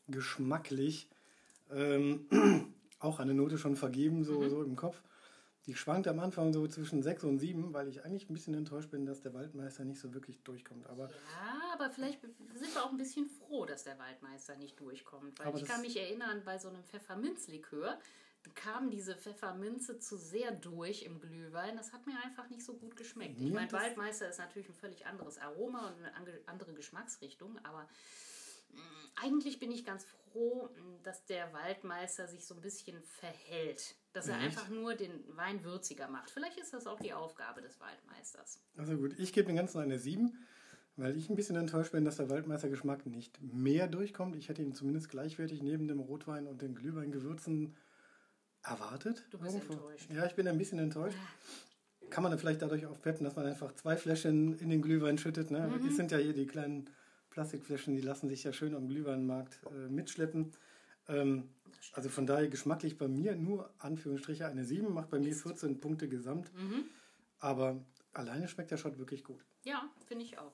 geschmacklich 0.08 1.10
ähm, 1.72 2.26
auch 3.00 3.20
eine 3.20 3.34
Note 3.34 3.58
schon 3.58 3.76
vergeben, 3.76 4.24
so, 4.24 4.42
Mhm. 4.42 4.50
so 4.50 4.64
im 4.64 4.76
Kopf. 4.76 5.02
die 5.66 5.76
schwankt 5.76 6.08
am 6.10 6.20
Anfang 6.20 6.52
so 6.52 6.68
zwischen 6.68 7.02
6 7.02 7.24
und 7.24 7.40
7, 7.40 7.74
weil 7.74 7.88
ich 7.88 8.04
eigentlich 8.04 8.30
ein 8.30 8.34
bisschen 8.34 8.54
enttäuscht 8.54 8.90
bin, 8.92 9.06
dass 9.06 9.22
der 9.22 9.34
Waldmeister 9.34 9.86
nicht 9.86 10.00
so 10.02 10.14
wirklich 10.14 10.42
durchkommt. 10.44 10.88
Aber 10.88 11.06
Ja, 11.10 11.74
aber 11.74 11.90
vielleicht 11.90 12.20
sind 12.22 12.74
wir 12.76 12.84
auch 12.84 12.92
ein 12.92 12.98
bisschen 12.98 13.28
froh, 13.30 13.66
dass 13.66 13.86
der 13.86 13.98
Waldmeister 13.98 14.58
nicht 14.58 14.78
durchkommt. 14.80 15.40
Weil 15.40 15.56
ich 15.56 15.64
kann 15.66 15.80
mich 15.82 15.96
erinnern, 15.98 16.42
bei 16.44 16.58
so 16.58 16.68
einem 16.68 16.84
Pfefferminzlikör 16.84 17.98
kam 18.52 18.90
diese 18.90 19.16
Pfefferminze 19.16 20.00
zu 20.00 20.18
sehr 20.18 20.52
durch 20.52 21.04
im 21.04 21.20
Glühwein. 21.20 21.78
Das 21.78 21.94
hat 21.94 22.06
mir 22.06 22.16
einfach 22.24 22.50
nicht 22.50 22.64
so 22.64 22.74
gut 22.76 22.96
geschmeckt. 22.96 23.40
Mir 23.40 23.48
ich 23.48 23.54
meine, 23.54 23.72
Waldmeister 23.72 24.30
ist 24.30 24.40
natürlich 24.40 24.70
ein 24.70 24.76
völlig 24.76 25.06
anderes 25.06 25.38
Aroma 25.38 25.88
und 25.88 26.04
eine 26.04 26.38
andere 26.48 26.74
Geschmacksrichtung, 26.74 27.58
aber 27.64 27.88
mh, 28.72 28.82
eigentlich 29.24 29.60
bin 29.60 29.72
ich 29.72 29.86
ganz 29.86 30.06
froh, 30.06 30.70
mh, 30.76 31.00
dass 31.04 31.26
der 31.26 31.54
Waldmeister 31.54 32.28
sich 32.28 32.46
so 32.46 32.56
ein 32.56 32.62
bisschen 32.62 33.02
verhält. 33.04 33.96
Dass 34.14 34.28
er 34.28 34.36
Echt? 34.36 34.46
einfach 34.46 34.70
nur 34.70 34.94
den 34.94 35.24
Wein 35.36 35.64
würziger 35.64 36.08
macht. 36.08 36.30
Vielleicht 36.30 36.60
ist 36.60 36.74
das 36.74 36.86
auch 36.86 37.00
die 37.00 37.14
Aufgabe 37.14 37.62
des 37.62 37.80
Waldmeisters. 37.80 38.62
also 38.78 38.98
gut, 38.98 39.18
ich 39.18 39.34
gebe 39.34 39.48
dem 39.48 39.56
Ganzen 39.56 39.80
eine 39.80 39.98
7, 39.98 40.38
weil 40.98 41.18
ich 41.18 41.30
ein 41.30 41.36
bisschen 41.36 41.56
enttäuscht 41.56 41.92
bin, 41.94 42.06
dass 42.06 42.18
der 42.18 42.30
Waldmeistergeschmack 42.30 43.08
nicht 43.08 43.42
mehr 43.42 43.88
durchkommt. 43.88 44.36
Ich 44.36 44.50
hätte 44.50 44.62
ihn 44.62 44.74
zumindest 44.74 45.10
gleichwertig 45.10 45.64
neben 45.64 45.88
dem 45.88 46.00
Rotwein 46.00 46.46
und 46.46 46.62
den 46.62 46.76
Glühweingewürzen 46.76 47.76
erwartet. 48.64 49.24
Du 49.32 49.38
bist 49.38 49.56
enttäuscht. 49.56 50.10
Ja, 50.14 50.26
ich 50.26 50.36
bin 50.36 50.48
ein 50.48 50.58
bisschen 50.58 50.80
enttäuscht. 50.80 51.18
Kann 52.10 52.24
man 52.24 52.32
dann 52.32 52.40
vielleicht 52.40 52.62
dadurch 52.62 52.86
aufpeppen, 52.86 53.24
dass 53.24 53.36
man 53.36 53.46
einfach 53.46 53.74
zwei 53.76 53.98
Fläschchen 53.98 54.58
in 54.60 54.70
den 54.70 54.82
Glühwein 54.82 55.18
schüttet. 55.18 55.52
Ne? 55.52 55.68
Mhm. 55.68 55.88
Es 55.88 55.96
sind 55.96 56.12
ja 56.12 56.18
hier 56.18 56.34
die 56.34 56.46
kleinen 56.46 56.90
Plastikflächen, 57.32 57.96
die 57.96 58.02
lassen 58.02 58.30
sich 58.30 58.44
ja 58.44 58.54
schön 58.54 58.76
am 58.76 58.88
Glühweinmarkt 58.88 59.60
äh, 59.72 59.90
mitschleppen. 59.90 60.52
Ähm, 61.08 61.50
also 61.94 62.10
von 62.10 62.26
daher 62.28 62.48
geschmacklich 62.48 62.98
bei 62.98 63.08
mir 63.08 63.36
nur 63.36 63.70
Anführungsstriche 63.80 64.46
eine 64.46 64.64
7, 64.64 64.94
macht 64.94 65.10
bei 65.10 65.20
mir 65.20 65.36
14 65.36 65.80
Punkte 65.80 66.08
gesamt. 66.08 66.54
Mhm. 66.56 66.86
Aber 67.40 67.84
alleine 68.14 68.48
schmeckt 68.48 68.72
der 68.72 68.78
Shot 68.78 68.98
wirklich 69.00 69.24
gut. 69.24 69.44
Ja, 69.66 69.90
finde 70.06 70.24
ich 70.24 70.38
auch. 70.38 70.54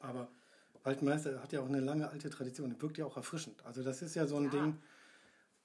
Aber 0.00 0.28
Waldmeister 0.82 1.42
hat 1.42 1.52
ja 1.52 1.60
auch 1.60 1.68
eine 1.68 1.80
lange 1.80 2.08
alte 2.08 2.30
Tradition, 2.30 2.80
wirkt 2.80 2.98
ja 2.98 3.04
auch 3.04 3.16
erfrischend. 3.16 3.64
Also 3.64 3.82
das 3.82 4.02
ist 4.02 4.14
ja 4.14 4.26
so 4.26 4.36
ein 4.36 4.44
Ja. 4.44 4.50
Ding, 4.50 4.78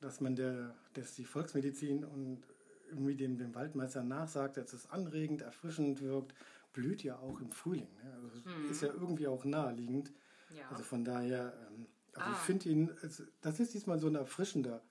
dass 0.01 0.19
man 0.21 0.35
der, 0.35 0.75
dass 0.93 1.13
die 1.15 1.25
Volksmedizin 1.25 2.03
und 2.05 2.41
irgendwie 2.89 3.15
dem, 3.15 3.37
dem 3.37 3.53
Waldmeister 3.53 4.03
nachsagt, 4.03 4.57
dass 4.57 4.73
es 4.73 4.89
anregend, 4.89 5.41
erfrischend 5.43 6.01
wirkt, 6.01 6.33
blüht 6.73 7.03
ja 7.03 7.19
auch 7.19 7.39
im 7.39 7.51
Frühling. 7.51 7.87
Ne? 8.03 8.11
Also 8.13 8.27
es 8.65 8.71
ist 8.71 8.81
ja 8.81 8.87
irgendwie 8.89 9.27
auch 9.27 9.45
naheliegend. 9.45 10.11
Ja. 10.55 10.67
Also 10.69 10.83
von 10.83 11.03
daher, 11.03 11.53
ähm, 11.71 11.87
also 12.13 12.29
Ah. 12.29 12.33
ich 12.33 12.37
finde 12.39 12.69
ihn, 12.69 12.89
das 13.41 13.59
ist 13.59 13.73
diesmal 13.73 13.99
so 13.99 14.07
ein 14.07 14.15
erfrischender 14.15 14.81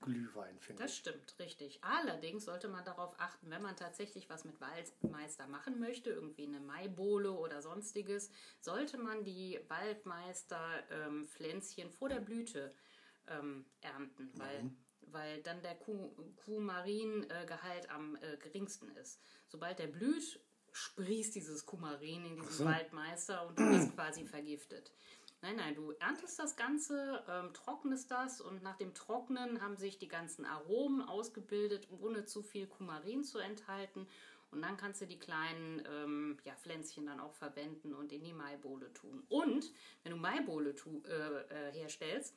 Glühwein, 0.00 0.58
finde 0.60 0.82
Das 0.82 0.92
ich. 0.92 0.98
stimmt, 0.98 1.34
richtig. 1.38 1.78
Allerdings 1.82 2.44
sollte 2.44 2.68
man 2.68 2.84
darauf 2.84 3.14
achten, 3.20 3.50
wenn 3.50 3.62
man 3.62 3.76
tatsächlich 3.76 4.28
was 4.30 4.44
mit 4.44 4.60
Waldmeister 4.60 5.46
machen 5.48 5.78
möchte, 5.80 6.10
irgendwie 6.10 6.46
eine 6.46 6.60
Maibohle 6.60 7.32
oder 7.32 7.62
sonstiges, 7.62 8.30
sollte 8.60 8.98
man 8.98 9.24
die 9.24 9.58
Waldmeister-Pflänzchen 9.68 11.90
vor 11.90 12.08
der 12.08 12.20
Blüte 12.20 12.72
ähm, 13.28 13.64
ernten, 13.80 14.30
weil, 14.34 14.70
weil 15.02 15.42
dann 15.42 15.62
der 15.62 15.74
Ku- 15.76 16.14
Kumarin-Gehalt 16.44 17.90
am 17.90 18.16
äh, 18.16 18.36
geringsten 18.38 18.88
ist. 18.96 19.20
Sobald 19.48 19.78
der 19.78 19.88
blüht, 19.88 20.40
sprießt 20.72 21.34
dieses 21.34 21.66
Kumarin 21.66 22.24
in 22.24 22.36
diesen 22.36 22.50
so. 22.50 22.64
Waldmeister 22.64 23.46
und 23.46 23.58
du 23.58 23.68
bist 23.70 23.94
quasi 23.94 24.26
vergiftet. 24.26 24.92
Nein, 25.42 25.56
nein, 25.56 25.74
du 25.74 25.90
erntest 25.92 26.38
das 26.38 26.56
Ganze, 26.56 27.24
ähm, 27.28 27.52
trocknest 27.52 28.10
das 28.10 28.40
und 28.40 28.62
nach 28.62 28.76
dem 28.76 28.94
Trocknen 28.94 29.60
haben 29.60 29.76
sich 29.76 29.98
die 29.98 30.08
ganzen 30.08 30.44
Aromen 30.44 31.02
ausgebildet, 31.02 31.88
ohne 31.90 32.24
zu 32.24 32.42
viel 32.42 32.66
Kumarin 32.68 33.24
zu 33.24 33.38
enthalten. 33.38 34.06
Und 34.52 34.62
dann 34.62 34.76
kannst 34.76 35.00
du 35.00 35.06
die 35.06 35.18
kleinen 35.18 35.82
ähm, 35.90 36.38
ja, 36.44 36.54
Pflänzchen 36.54 37.06
dann 37.06 37.20
auch 37.20 37.32
verwenden 37.32 37.94
und 37.94 38.12
in 38.12 38.22
die 38.22 38.34
Maibohle 38.34 38.92
tun. 38.92 39.24
Und 39.30 39.72
wenn 40.02 40.12
du 40.12 40.18
Maibohle 40.18 40.74
tu, 40.74 41.02
äh, 41.06 41.68
äh, 41.68 41.72
herstellst, 41.72 42.36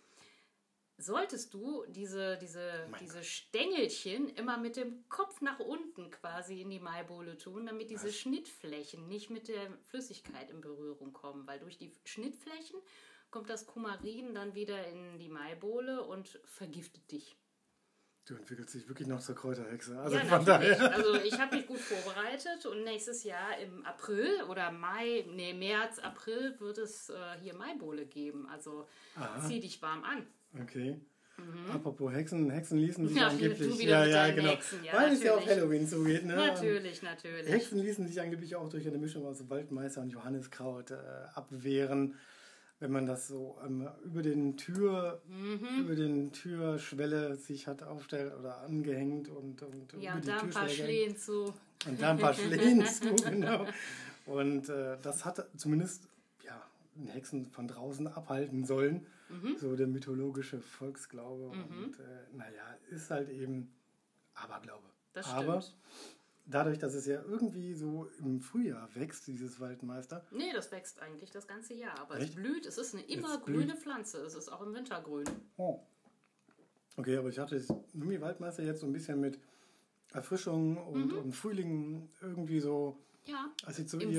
solltest 0.97 1.53
du 1.53 1.85
diese, 1.87 2.37
diese, 2.37 2.87
Mein 2.89 2.99
diese 3.01 3.23
Stängelchen 3.23 4.29
immer 4.29 4.57
mit 4.57 4.77
dem 4.77 5.07
Kopf 5.09 5.41
nach 5.41 5.59
unten 5.59 6.09
quasi 6.11 6.61
in 6.61 6.69
die 6.69 6.79
Maibohle 6.79 7.37
tun, 7.37 7.65
damit 7.65 7.89
diese 7.89 8.11
Schnittflächen 8.11 9.07
nicht 9.07 9.29
mit 9.29 9.47
der 9.47 9.71
Flüssigkeit 9.89 10.49
in 10.49 10.61
Berührung 10.61 11.13
kommen. 11.13 11.45
Weil 11.47 11.59
durch 11.59 11.77
die 11.77 11.91
Schnittflächen 12.05 12.79
kommt 13.29 13.49
das 13.49 13.65
Kumarin 13.65 14.33
dann 14.33 14.55
wieder 14.55 14.87
in 14.87 15.19
die 15.19 15.29
Maibohle 15.29 16.03
und 16.03 16.39
vergiftet 16.45 17.11
dich. 17.11 17.35
Du 18.27 18.33
entwickelst 18.33 18.73
dich 18.73 18.87
wirklich 18.87 19.07
noch 19.07 19.19
zur 19.19 19.35
Kräuterhexe. 19.35 19.99
Also 19.99 20.17
ja, 20.17 20.25
von 20.25 20.43
daher. 20.43 20.95
Also 20.95 21.13
ich 21.13 21.39
habe 21.39 21.57
mich 21.57 21.67
gut 21.67 21.79
vorbereitet 21.79 22.65
und 22.65 22.83
nächstes 22.83 23.23
Jahr 23.23 23.55
im 23.59 23.85
April 23.85 24.41
oder 24.49 24.71
Mai, 24.71 25.25
nee, 25.29 25.53
März, 25.53 25.99
April 25.99 26.59
wird 26.59 26.79
es 26.79 27.09
äh, 27.09 27.15
hier 27.43 27.53
Maibohle 27.53 28.07
geben. 28.07 28.47
Also 28.49 28.87
zieh 29.45 29.59
dich 29.59 29.79
warm 29.83 30.03
an. 30.03 30.25
Okay. 30.61 30.99
Apropos 31.73 32.13
Hexen, 32.13 32.49
Hexen 32.49 32.77
ließen 32.79 33.07
sich 33.07 33.15
Mhm. 33.15 33.21
Ja, 33.21 33.27
angeblich. 33.27 33.83
ja, 33.83 34.05
ja, 34.05 34.31
genau. 34.33 34.49
Hexen, 34.51 34.83
ja, 34.83 34.93
Weil 34.93 35.11
es 35.11 35.21
ja 35.23 35.33
auf 35.33 35.39
natürlich. 35.41 35.57
Halloween 35.59 35.87
zugeht, 35.87 36.25
ne? 36.25 36.35
Natürlich, 36.35 37.01
natürlich. 37.01 37.49
Hexen 37.51 37.79
ließen 37.79 38.07
sich 38.07 38.21
angeblich 38.21 38.55
auch 38.55 38.69
durch 38.69 38.87
eine 38.87 38.97
Mischung 38.97 39.25
aus 39.25 39.49
Waldmeister 39.49 40.01
und 40.01 40.09
Johanniskraut 40.11 40.91
äh, 40.91 40.95
abwehren. 41.33 42.15
Wenn 42.79 42.91
man 42.91 43.05
das 43.05 43.27
so 43.27 43.57
ähm, 43.65 43.87
über 44.05 44.21
den 44.21 44.55
Tür, 44.57 45.21
Mhm. 45.27 45.79
über 45.85 45.95
den 45.95 46.31
Türschwelle 46.31 47.35
sich 47.35 47.67
hat 47.67 47.83
aufstellt 47.83 48.33
oder 48.39 48.61
angehängt 48.61 49.27
und, 49.29 49.61
und 49.61 49.93
Ja, 49.93 50.11
über 50.11 50.15
und 50.15 50.23
die 50.23 50.27
da 50.27 50.37
ein 50.39 50.49
paar 50.49 50.65
Türschwelle 50.67 50.69
Schlehen 50.89 51.17
zu. 51.17 51.53
und 51.87 52.01
da 52.01 52.11
ein 52.11 52.17
paar 52.17 52.33
Schlehen 52.79 52.85
zu, 52.85 53.15
genau. 53.29 53.65
Und 54.25 54.69
äh, 54.69 54.97
das 55.03 55.25
hat 55.25 55.45
zumindest 55.57 56.07
Hexen 57.07 57.47
von 57.47 57.67
draußen 57.67 58.07
abhalten 58.07 58.63
sollen. 58.65 59.05
Mhm. 59.29 59.57
So 59.57 59.75
der 59.75 59.87
mythologische 59.87 60.59
Volksglaube. 60.61 61.49
Und 61.49 61.99
äh, 61.99 62.35
naja, 62.37 62.63
ist 62.89 63.09
halt 63.11 63.29
eben 63.29 63.73
Aberglaube. 64.33 64.87
Das 65.13 65.27
Aber 65.27 65.61
stimmt. 65.61 65.77
dadurch, 66.45 66.77
dass 66.77 66.93
es 66.93 67.05
ja 67.05 67.21
irgendwie 67.23 67.73
so 67.73 68.09
im 68.19 68.39
Frühjahr 68.41 68.87
wächst, 68.95 69.27
dieses 69.27 69.59
Waldmeister, 69.59 70.25
Nee, 70.31 70.51
das 70.53 70.71
wächst 70.71 70.99
eigentlich 71.01 71.31
das 71.31 71.47
ganze 71.47 71.73
Jahr. 71.73 71.97
Aber 71.99 72.17
Echt? 72.19 72.29
es 72.29 72.35
blüht. 72.35 72.65
Es 72.65 72.77
ist 72.77 72.93
eine 72.93 73.03
immer 73.05 73.35
Es 73.35 73.43
blüht. 73.43 73.57
grüne 73.67 73.75
Pflanze. 73.75 74.19
Es 74.19 74.35
ist 74.35 74.49
auch 74.49 74.61
im 74.61 74.73
Winter 74.73 75.01
grün. 75.01 75.25
Oh. 75.57 75.79
Okay, 76.97 77.17
aber 77.17 77.29
ich 77.29 77.39
hatte 77.39 77.55
das 77.57 77.67
Numi 77.93 78.21
Waldmeister 78.21 78.63
jetzt 78.63 78.79
so 78.81 78.85
ein 78.87 78.93
bisschen 78.93 79.19
mit 79.19 79.39
Erfrischung 80.13 80.77
und, 80.77 81.11
Mhm. 81.11 81.17
und 81.17 81.31
Frühling 81.33 82.09
irgendwie 82.21 82.59
so 82.61 82.97
Ja. 83.25 83.51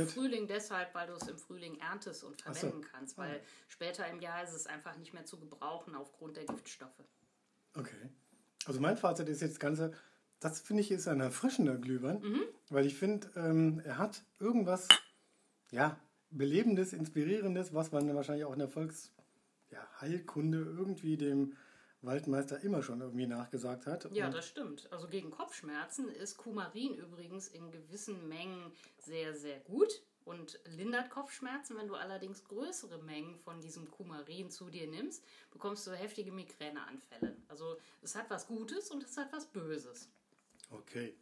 Im. 0.03 0.09
Frühling 0.09 0.47
deshalb, 0.49 0.95
weil 0.95 1.07
du 1.07 1.15
es 1.15 1.29
im 1.29 1.39
Frühling 1.39 1.79
erntest 1.79 2.25
und 2.25 2.43
Ach 2.47 2.55
so. 2.55 2.61
verwenden 2.61 2.87
kannst. 2.91 3.17
Weil 3.19 3.41
später 3.69 4.07
im 4.09 4.21
Jahr 4.21 4.43
ist 4.43 4.53
es 4.53 4.67
einfach 4.67 4.97
nicht 4.97 5.15
mehr 5.15 5.25
zu 5.25 5.39
gebrauchen 5.39 5.95
aufgrund 5.95 6.37
der 6.37 6.45
Giftstoffe. 6.45 7.05
Okay. 7.75 8.11
Also 8.67 8.81
mein 8.81 8.97
Fazit 8.97 9.29
ist 9.29 9.41
jetzt 9.43 9.53
das 9.53 9.61
Ganze, 9.61 9.93
das 10.41 10.61
finde 10.61 10.83
ich 10.83 10.91
ist 10.91 11.07
ein 11.09 11.21
erfrischender 11.21 11.77
Glühwein, 11.77 12.21
Mhm. 12.21 12.43
weil 12.71 12.85
ich 12.87 12.97
finde, 12.97 13.29
ähm, 13.37 13.81
er 13.85 13.99
hat 13.99 14.25
irgendwas, 14.41 14.89
ja, 15.71 15.99
Belebendes, 16.31 16.93
Inspirierendes, 16.93 17.73
was 17.73 17.93
man 17.93 18.13
wahrscheinlich 18.15 18.45
auch 18.45 18.53
in 18.53 18.59
der 18.59 18.69
Volks, 18.69 19.13
ja, 19.71 19.87
irgendwie 20.65 21.17
dem 21.17 21.57
Waldmeister 22.03 22.61
immer 22.61 22.83
schon 22.83 23.01
irgendwie 23.01 23.27
nachgesagt 23.27 23.87
hat. 23.87 24.11
Ja, 24.13 24.31
das 24.31 24.47
stimmt. 24.47 24.91
Also 24.93 25.09
gegen 25.09 25.31
Kopfschmerzen 25.31 26.09
ist 26.09 26.37
Kumarin 26.37 26.95
übrigens 26.95 27.49
in 27.49 27.71
gewissen 27.71 28.29
Mengen 28.29 28.73
sehr, 28.99 29.35
sehr 29.35 29.59
gut 29.61 30.03
und 30.25 30.61
lindert 30.77 31.11
Kopfschmerzen. 31.11 31.77
Wenn 31.77 31.89
du 31.89 31.95
allerdings 31.95 32.45
größere 32.45 33.03
Mengen 33.03 33.39
von 33.39 33.61
diesem 33.61 33.91
Kumarin 33.91 34.51
zu 34.51 34.69
dir 34.69 34.87
nimmst, 34.87 35.25
bekommst 35.51 35.87
du 35.87 35.93
heftige 35.93 36.33
Migräneanfälle. 36.33 37.37
Also 37.49 37.79
es 38.03 38.15
hat 38.15 38.29
was 38.29 38.47
Gutes 38.47 38.91
und 38.91 39.03
es 39.03 39.17
hat 39.17 39.33
was 39.33 39.47
Böses. 39.47 40.09
Okay. 40.71 41.15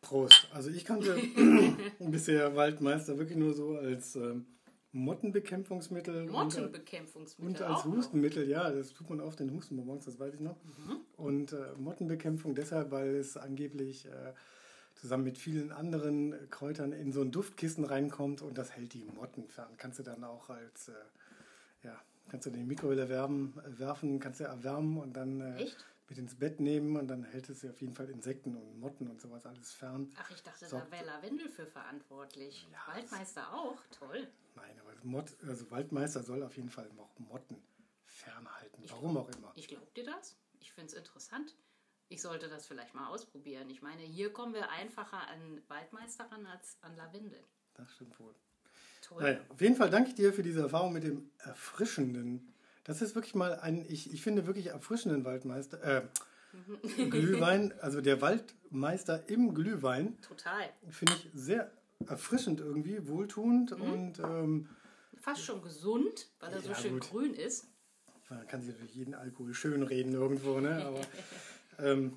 Prost. 0.00 0.48
Also 0.52 0.70
ich 0.70 0.84
kannte 0.84 1.16
bisher 2.00 2.56
Waldmeister 2.56 3.18
wirklich 3.18 3.38
nur 3.38 3.54
so 3.54 3.76
als 3.76 4.16
ähm, 4.16 4.46
Mottenbekämpfungsmittel. 4.92 6.22
und- 6.24 6.32
Mottenbekämpfungsmittel 6.32 7.46
Und 7.46 7.62
als 7.62 7.80
auch 7.80 7.84
noch. 7.86 7.96
Hustenmittel, 7.96 8.48
ja, 8.48 8.70
das 8.70 8.92
tut 8.92 9.08
man 9.10 9.20
oft 9.20 9.40
in 9.40 9.52
Hustenbonbons, 9.52 10.04
das 10.04 10.18
weiß 10.18 10.34
ich 10.34 10.40
noch. 10.40 10.56
Mhm. 10.64 10.96
Und 11.16 11.52
äh, 11.52 11.72
Mottenbekämpfung 11.78 12.54
deshalb, 12.54 12.90
weil 12.90 13.16
es 13.16 13.36
angeblich 13.36 14.06
äh, 14.06 14.32
zusammen 14.96 15.24
mit 15.24 15.38
vielen 15.38 15.72
anderen 15.72 16.34
Kräutern 16.50 16.92
in 16.92 17.12
so 17.12 17.22
ein 17.22 17.30
Duftkissen 17.30 17.84
reinkommt 17.84 18.42
und 18.42 18.58
das 18.58 18.72
hält 18.72 18.92
die 18.94 19.04
Motten 19.14 19.46
fern. 19.48 19.70
Kannst 19.76 19.98
du 19.98 20.02
dann 20.02 20.24
auch 20.24 20.50
als, 20.50 20.88
äh, 20.88 20.92
ja, 21.84 21.96
kannst 22.28 22.46
du 22.46 22.50
in 22.50 22.56
die 22.56 22.64
Mikrowelle 22.64 23.08
werben, 23.08 23.54
äh, 23.64 23.78
werfen, 23.78 24.18
kannst 24.20 24.40
du 24.40 24.44
erwärmen 24.44 24.98
und 24.98 25.16
dann 25.16 25.40
äh, 25.40 25.56
Echt? 25.62 25.86
Mit 26.10 26.18
ins 26.18 26.34
Bett 26.34 26.58
nehmen 26.60 26.96
und 26.96 27.06
dann 27.08 27.22
hält 27.24 27.48
es 27.48 27.64
auf 27.64 27.80
jeden 27.80 27.94
Fall 27.94 28.10
Insekten 28.10 28.56
und 28.56 28.78
Motten 28.80 29.06
und 29.08 29.20
sowas 29.20 29.46
alles 29.46 29.72
fern. 29.72 30.12
Ach, 30.18 30.30
ich 30.32 30.42
dachte, 30.42 30.66
So. 30.66 30.76
da 30.78 30.90
wäre 30.90 31.06
Lavendel 31.06 31.48
für 31.48 31.66
verantwortlich. 31.66 32.66
Ja, 32.72 32.92
Waldmeister 32.94 33.52
auch? 33.54 33.80
Toll. 33.96 34.26
Nein, 34.56 34.76
aber 34.80 34.92
Mott, 35.04 35.36
also 35.46 35.70
Waldmeister 35.70 36.22
soll 36.24 36.42
auf 36.42 36.56
jeden 36.56 36.68
Fall 36.68 36.90
auch 36.98 37.16
Motten 37.20 37.56
fernhalten. 38.04 38.82
Warum 38.88 39.16
auch 39.16 39.28
immer. 39.30 39.52
Ich 39.54 39.68
glaube 39.68 39.86
dir 39.96 40.04
das. 40.04 40.36
Ich 40.58 40.72
finde 40.72 40.88
es 40.88 40.94
interessant. 40.94 41.56
ich 42.08 42.20
sollte 42.20 42.48
das 42.48 42.66
vielleicht 42.66 42.92
mal 42.92 43.06
ausprobieren. 43.08 43.70
Ich 43.70 43.80
meine, 43.82 44.02
hier 44.02 44.32
kommen 44.32 44.52
wir 44.52 44.68
einfacher 44.70 45.28
an 45.28 45.62
Waldmeister 45.68 46.24
ran 46.24 46.44
als 46.44 46.76
an 46.82 46.96
Lavendel. 46.96 47.42
Das 47.74 47.88
stimmt 47.92 48.18
wohl. 48.18 48.34
Toll. 49.00 49.22
Naja, 49.22 49.40
auf 49.48 49.60
jeden 49.60 49.76
Fall 49.76 49.90
danke 49.90 50.10
ich 50.10 50.16
dir 50.16 50.32
für 50.32 50.42
diese 50.42 50.60
Erfahrung 50.62 50.92
mit 50.92 51.04
dem 51.04 51.30
erfrischenden. 51.38 52.52
Das 52.84 53.02
ist 53.02 53.14
wirklich 53.14 53.34
mal 53.34 53.54
ein, 53.60 53.84
ich, 53.88 54.12
ich 54.12 54.22
finde 54.22 54.46
wirklich 54.46 54.68
erfrischenden 54.68 55.24
Waldmeister, 55.24 55.82
äh, 55.82 56.02
Glühwein, 57.10 57.72
also 57.80 58.00
der 58.00 58.20
Waldmeister 58.20 59.28
im 59.28 59.54
Glühwein, 59.54 60.20
Total. 60.22 60.68
finde 60.88 61.14
ich 61.14 61.28
sehr 61.34 61.70
erfrischend 62.06 62.60
irgendwie, 62.60 63.06
wohltuend 63.08 63.72
und 63.72 64.18
ähm, 64.18 64.68
Fast 65.20 65.44
schon 65.44 65.60
gesund, 65.62 66.28
weil 66.40 66.52
er 66.54 66.60
so 66.62 66.70
Ja, 66.70 66.74
schön 66.76 66.92
gut. 66.94 67.10
grün 67.10 67.34
ist. 67.34 67.66
man 68.30 68.46
kann 68.46 68.62
sich 68.62 68.70
natürlich 68.72 68.94
jeden 68.94 69.14
Alkohol 69.14 69.52
schönreden 69.52 70.12
irgendwo, 70.14 70.60
ne? 70.60 70.82
Aber 70.86 71.00
ähm, 71.78 72.16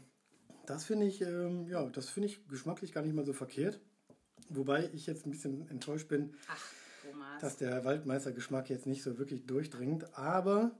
das 0.65 0.85
finde 0.85 1.05
ich, 1.07 1.19
ähm, 1.21 1.67
ja, 1.67 1.83
das 1.89 2.09
finde 2.09 2.29
ich 2.29 2.47
geschmacklich 2.47 2.93
gar 2.93 3.01
nicht 3.03 3.13
mal 3.13 3.25
so 3.25 3.33
verkehrt. 3.33 3.81
Wobei 4.49 4.89
ich 4.93 5.05
jetzt 5.05 5.25
ein 5.25 5.31
bisschen 5.31 5.67
enttäuscht 5.69 6.07
bin, 6.07 6.33
Ach, 6.47 6.65
Thomas. 7.03 7.41
dass 7.41 7.57
der 7.57 7.83
Waldmeister-Geschmack 7.85 8.69
jetzt 8.69 8.85
nicht 8.85 9.03
so 9.03 9.17
wirklich 9.17 9.45
durchdringt. 9.45 10.17
Aber 10.17 10.71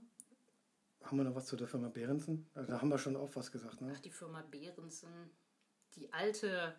haben 1.02 1.16
wir 1.18 1.24
noch 1.24 1.34
was 1.34 1.46
zu 1.46 1.56
der 1.56 1.68
Firma 1.68 1.88
Behrensen? 1.88 2.48
Also 2.54 2.72
Da 2.72 2.80
haben 2.80 2.88
wir 2.88 2.98
schon 2.98 3.16
oft 3.16 3.36
was 3.36 3.52
gesagt. 3.52 3.80
Ne? 3.80 3.92
Ach, 3.94 4.00
die 4.00 4.10
Firma 4.10 4.42
Behrensen. 4.50 5.30
Die 5.96 6.12
alte 6.12 6.74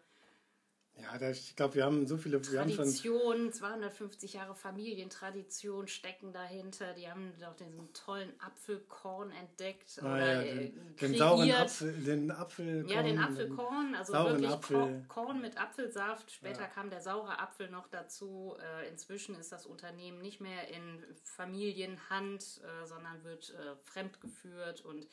Ja, 1.02 1.18
da, 1.18 1.30
ich 1.30 1.56
glaube, 1.58 1.76
wir 1.76 1.86
haben 1.86 2.08
so 2.08 2.16
viele. 2.16 2.42
Tradition, 2.42 3.52
250 3.52 4.34
Jahre 4.34 4.56
Familientradition 4.56 5.88
stecken 5.88 6.32
dahinter. 6.32 6.94
Die 6.94 7.10
haben 7.10 7.34
doch 7.40 7.56
diesen 7.56 7.92
tollen 7.94 8.32
Apfelkorn 8.40 9.32
entdeckt. 9.32 10.00
ah, 10.02 10.06
oder 10.06 10.44
ja, 10.46 10.52
äh, 10.54 10.70
den, 10.70 10.96
den 10.96 11.18
sauren. 11.18 11.52
Apfel, 11.52 11.94
den 11.94 12.32
Apfelkorn. 12.32 12.90
Ja, 12.90 13.04
den 13.04 13.20
Apfelkorn, 13.20 13.96
also 13.96 14.14
wirklich 14.14 14.50
Apfel. 14.50 15.06
Korn, 15.10 15.42
mit 15.42 15.58
Apfelsaft. 15.58 16.32
Später 16.32 16.62
Ja. 16.62 16.68
kam 16.68 16.90
der 16.90 17.02
saure 17.02 17.40
Apfel 17.40 17.70
noch 17.70 17.88
dazu. 17.88 18.56
Äh, 18.80 18.90
inzwischen 18.90 19.36
ist 19.36 19.52
das 19.52 19.66
Unternehmen 19.66 20.22
nicht 20.22 20.40
mehr 20.40 20.70
in 20.70 21.04
Familienhand, 21.24 22.62
äh, 22.64 22.86
sondern 22.86 23.24
wird 23.24 23.54
fremdgeführt 23.84 24.82
und 24.82 25.08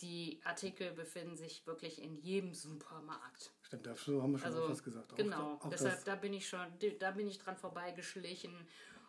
die 0.00 0.40
Artikel 0.44 0.92
befinden 0.92 1.36
sich 1.36 1.66
wirklich 1.66 2.02
in 2.02 2.16
jedem 2.16 2.52
Supermarkt. 2.54 3.52
Stimmt, 3.62 3.86
dazu 3.86 4.22
haben 4.22 4.32
wir 4.32 4.38
schon 4.38 4.46
Also 4.48 4.68
was 4.68 4.82
gesagt. 4.82 5.12
Auch 5.12 5.16
genau, 5.16 5.58
da- 5.62 5.68
deshalb 5.70 6.04
da 6.04 6.14
bin 6.16 6.32
ich 6.34 6.48
schon, 6.48 6.66
da 6.98 7.10
bin 7.12 7.26
ich 7.28 7.38
dran 7.38 7.56
vorbeigeschlichen 7.56 8.52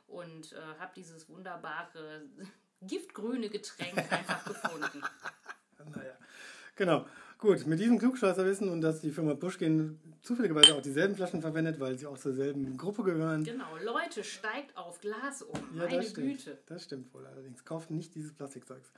und 0.07 0.53
äh, 0.53 0.57
habe 0.79 0.91
dieses 0.95 1.27
wunderbare 1.29 2.25
giftgrüne 2.81 3.49
Getränk 3.49 3.97
einfach 4.11 4.45
gefunden. 4.45 5.01
Naja, 5.95 6.17
genau. 6.75 7.05
Gut, 7.37 7.65
mit 7.67 7.79
diesem 7.79 7.97
Klugscheißerwissen 7.99 8.67
und 8.67 8.81
dass 8.81 8.99
die 8.99 9.11
Firma 9.11 9.35
Pushkin 9.35 9.99
zufälligerweise 10.23 10.75
auch 10.75 10.81
dieselben 10.81 11.15
Flaschen 11.15 11.39
verwendet, 11.39 11.79
weil 11.79 11.97
sie 11.97 12.07
auch 12.07 12.17
zur 12.17 12.33
selben 12.33 12.75
Gruppe 12.77 13.03
gehören. 13.03 13.43
Genau, 13.43 13.77
Leute, 13.77 14.23
steigt 14.23 14.75
auf 14.75 14.99
Glas 14.99 15.43
um. 15.43 15.55
Ja, 15.75 15.83
Meine 15.85 15.97
das 15.97 16.09
stimmt. 16.09 16.37
Güte. 16.39 16.57
Das 16.65 16.83
stimmt 16.83 17.13
wohl 17.13 17.25
allerdings. 17.27 17.63
Kauft 17.63 17.91
nicht 17.91 18.15
dieses 18.15 18.33
Plastikzeugs. 18.33 18.91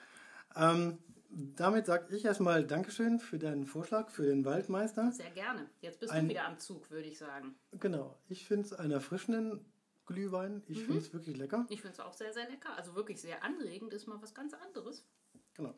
Ähm, 0.56 0.98
damit 1.30 1.86
sage 1.86 2.16
ich 2.16 2.26
erstmal 2.26 2.66
Dankeschön 2.66 3.20
für 3.20 3.38
deinen 3.40 3.66
Vorschlag, 3.66 4.10
für 4.10 4.26
den 4.26 4.46
Waldmeister. 4.46 5.12
Sehr 5.12 5.32
gerne. 5.32 5.70
Jetzt 5.82 6.00
bist 6.00 6.12
Ein- 6.12 6.26
du 6.26 6.32
wieder 6.32 6.46
am 6.46 6.58
Zug, 6.60 6.90
würde 6.92 7.08
ich 7.08 7.18
sagen. 7.18 7.56
Genau, 7.80 8.18
ich 8.28 8.46
finde 8.46 8.66
es 8.66 8.74
einen 8.74 8.92
erfrischenden 8.92 9.64
Glühwein. 10.06 10.64
Ich 10.68 10.84
finde 10.84 11.00
es 11.00 11.14
wirklich 11.14 11.38
lecker. 11.38 11.66
Ich 11.70 11.82
finde 11.82 11.94
es 11.94 12.00
auch 12.00 12.14
sehr, 12.14 12.34
sehr 12.34 12.50
lecker. 12.50 12.76
Also 12.76 12.96
wirklich 12.96 13.22
sehr 13.22 13.44
anregend, 13.44 13.94
ist 13.94 14.08
mal 14.08 14.22
was 14.22 14.34
ganz 14.34 14.54
anderes. 14.54 15.06
Genau. 15.54 15.74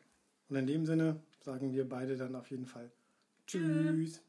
Und 0.48 0.56
in 0.56 0.66
dem 0.66 0.86
Sinne 0.86 1.20
sagen 1.40 1.72
wir 1.72 1.88
beide 1.88 2.16
dann 2.16 2.34
auf 2.34 2.50
jeden 2.50 2.66
Fall 2.66 2.90
Tschüss. 3.46 4.22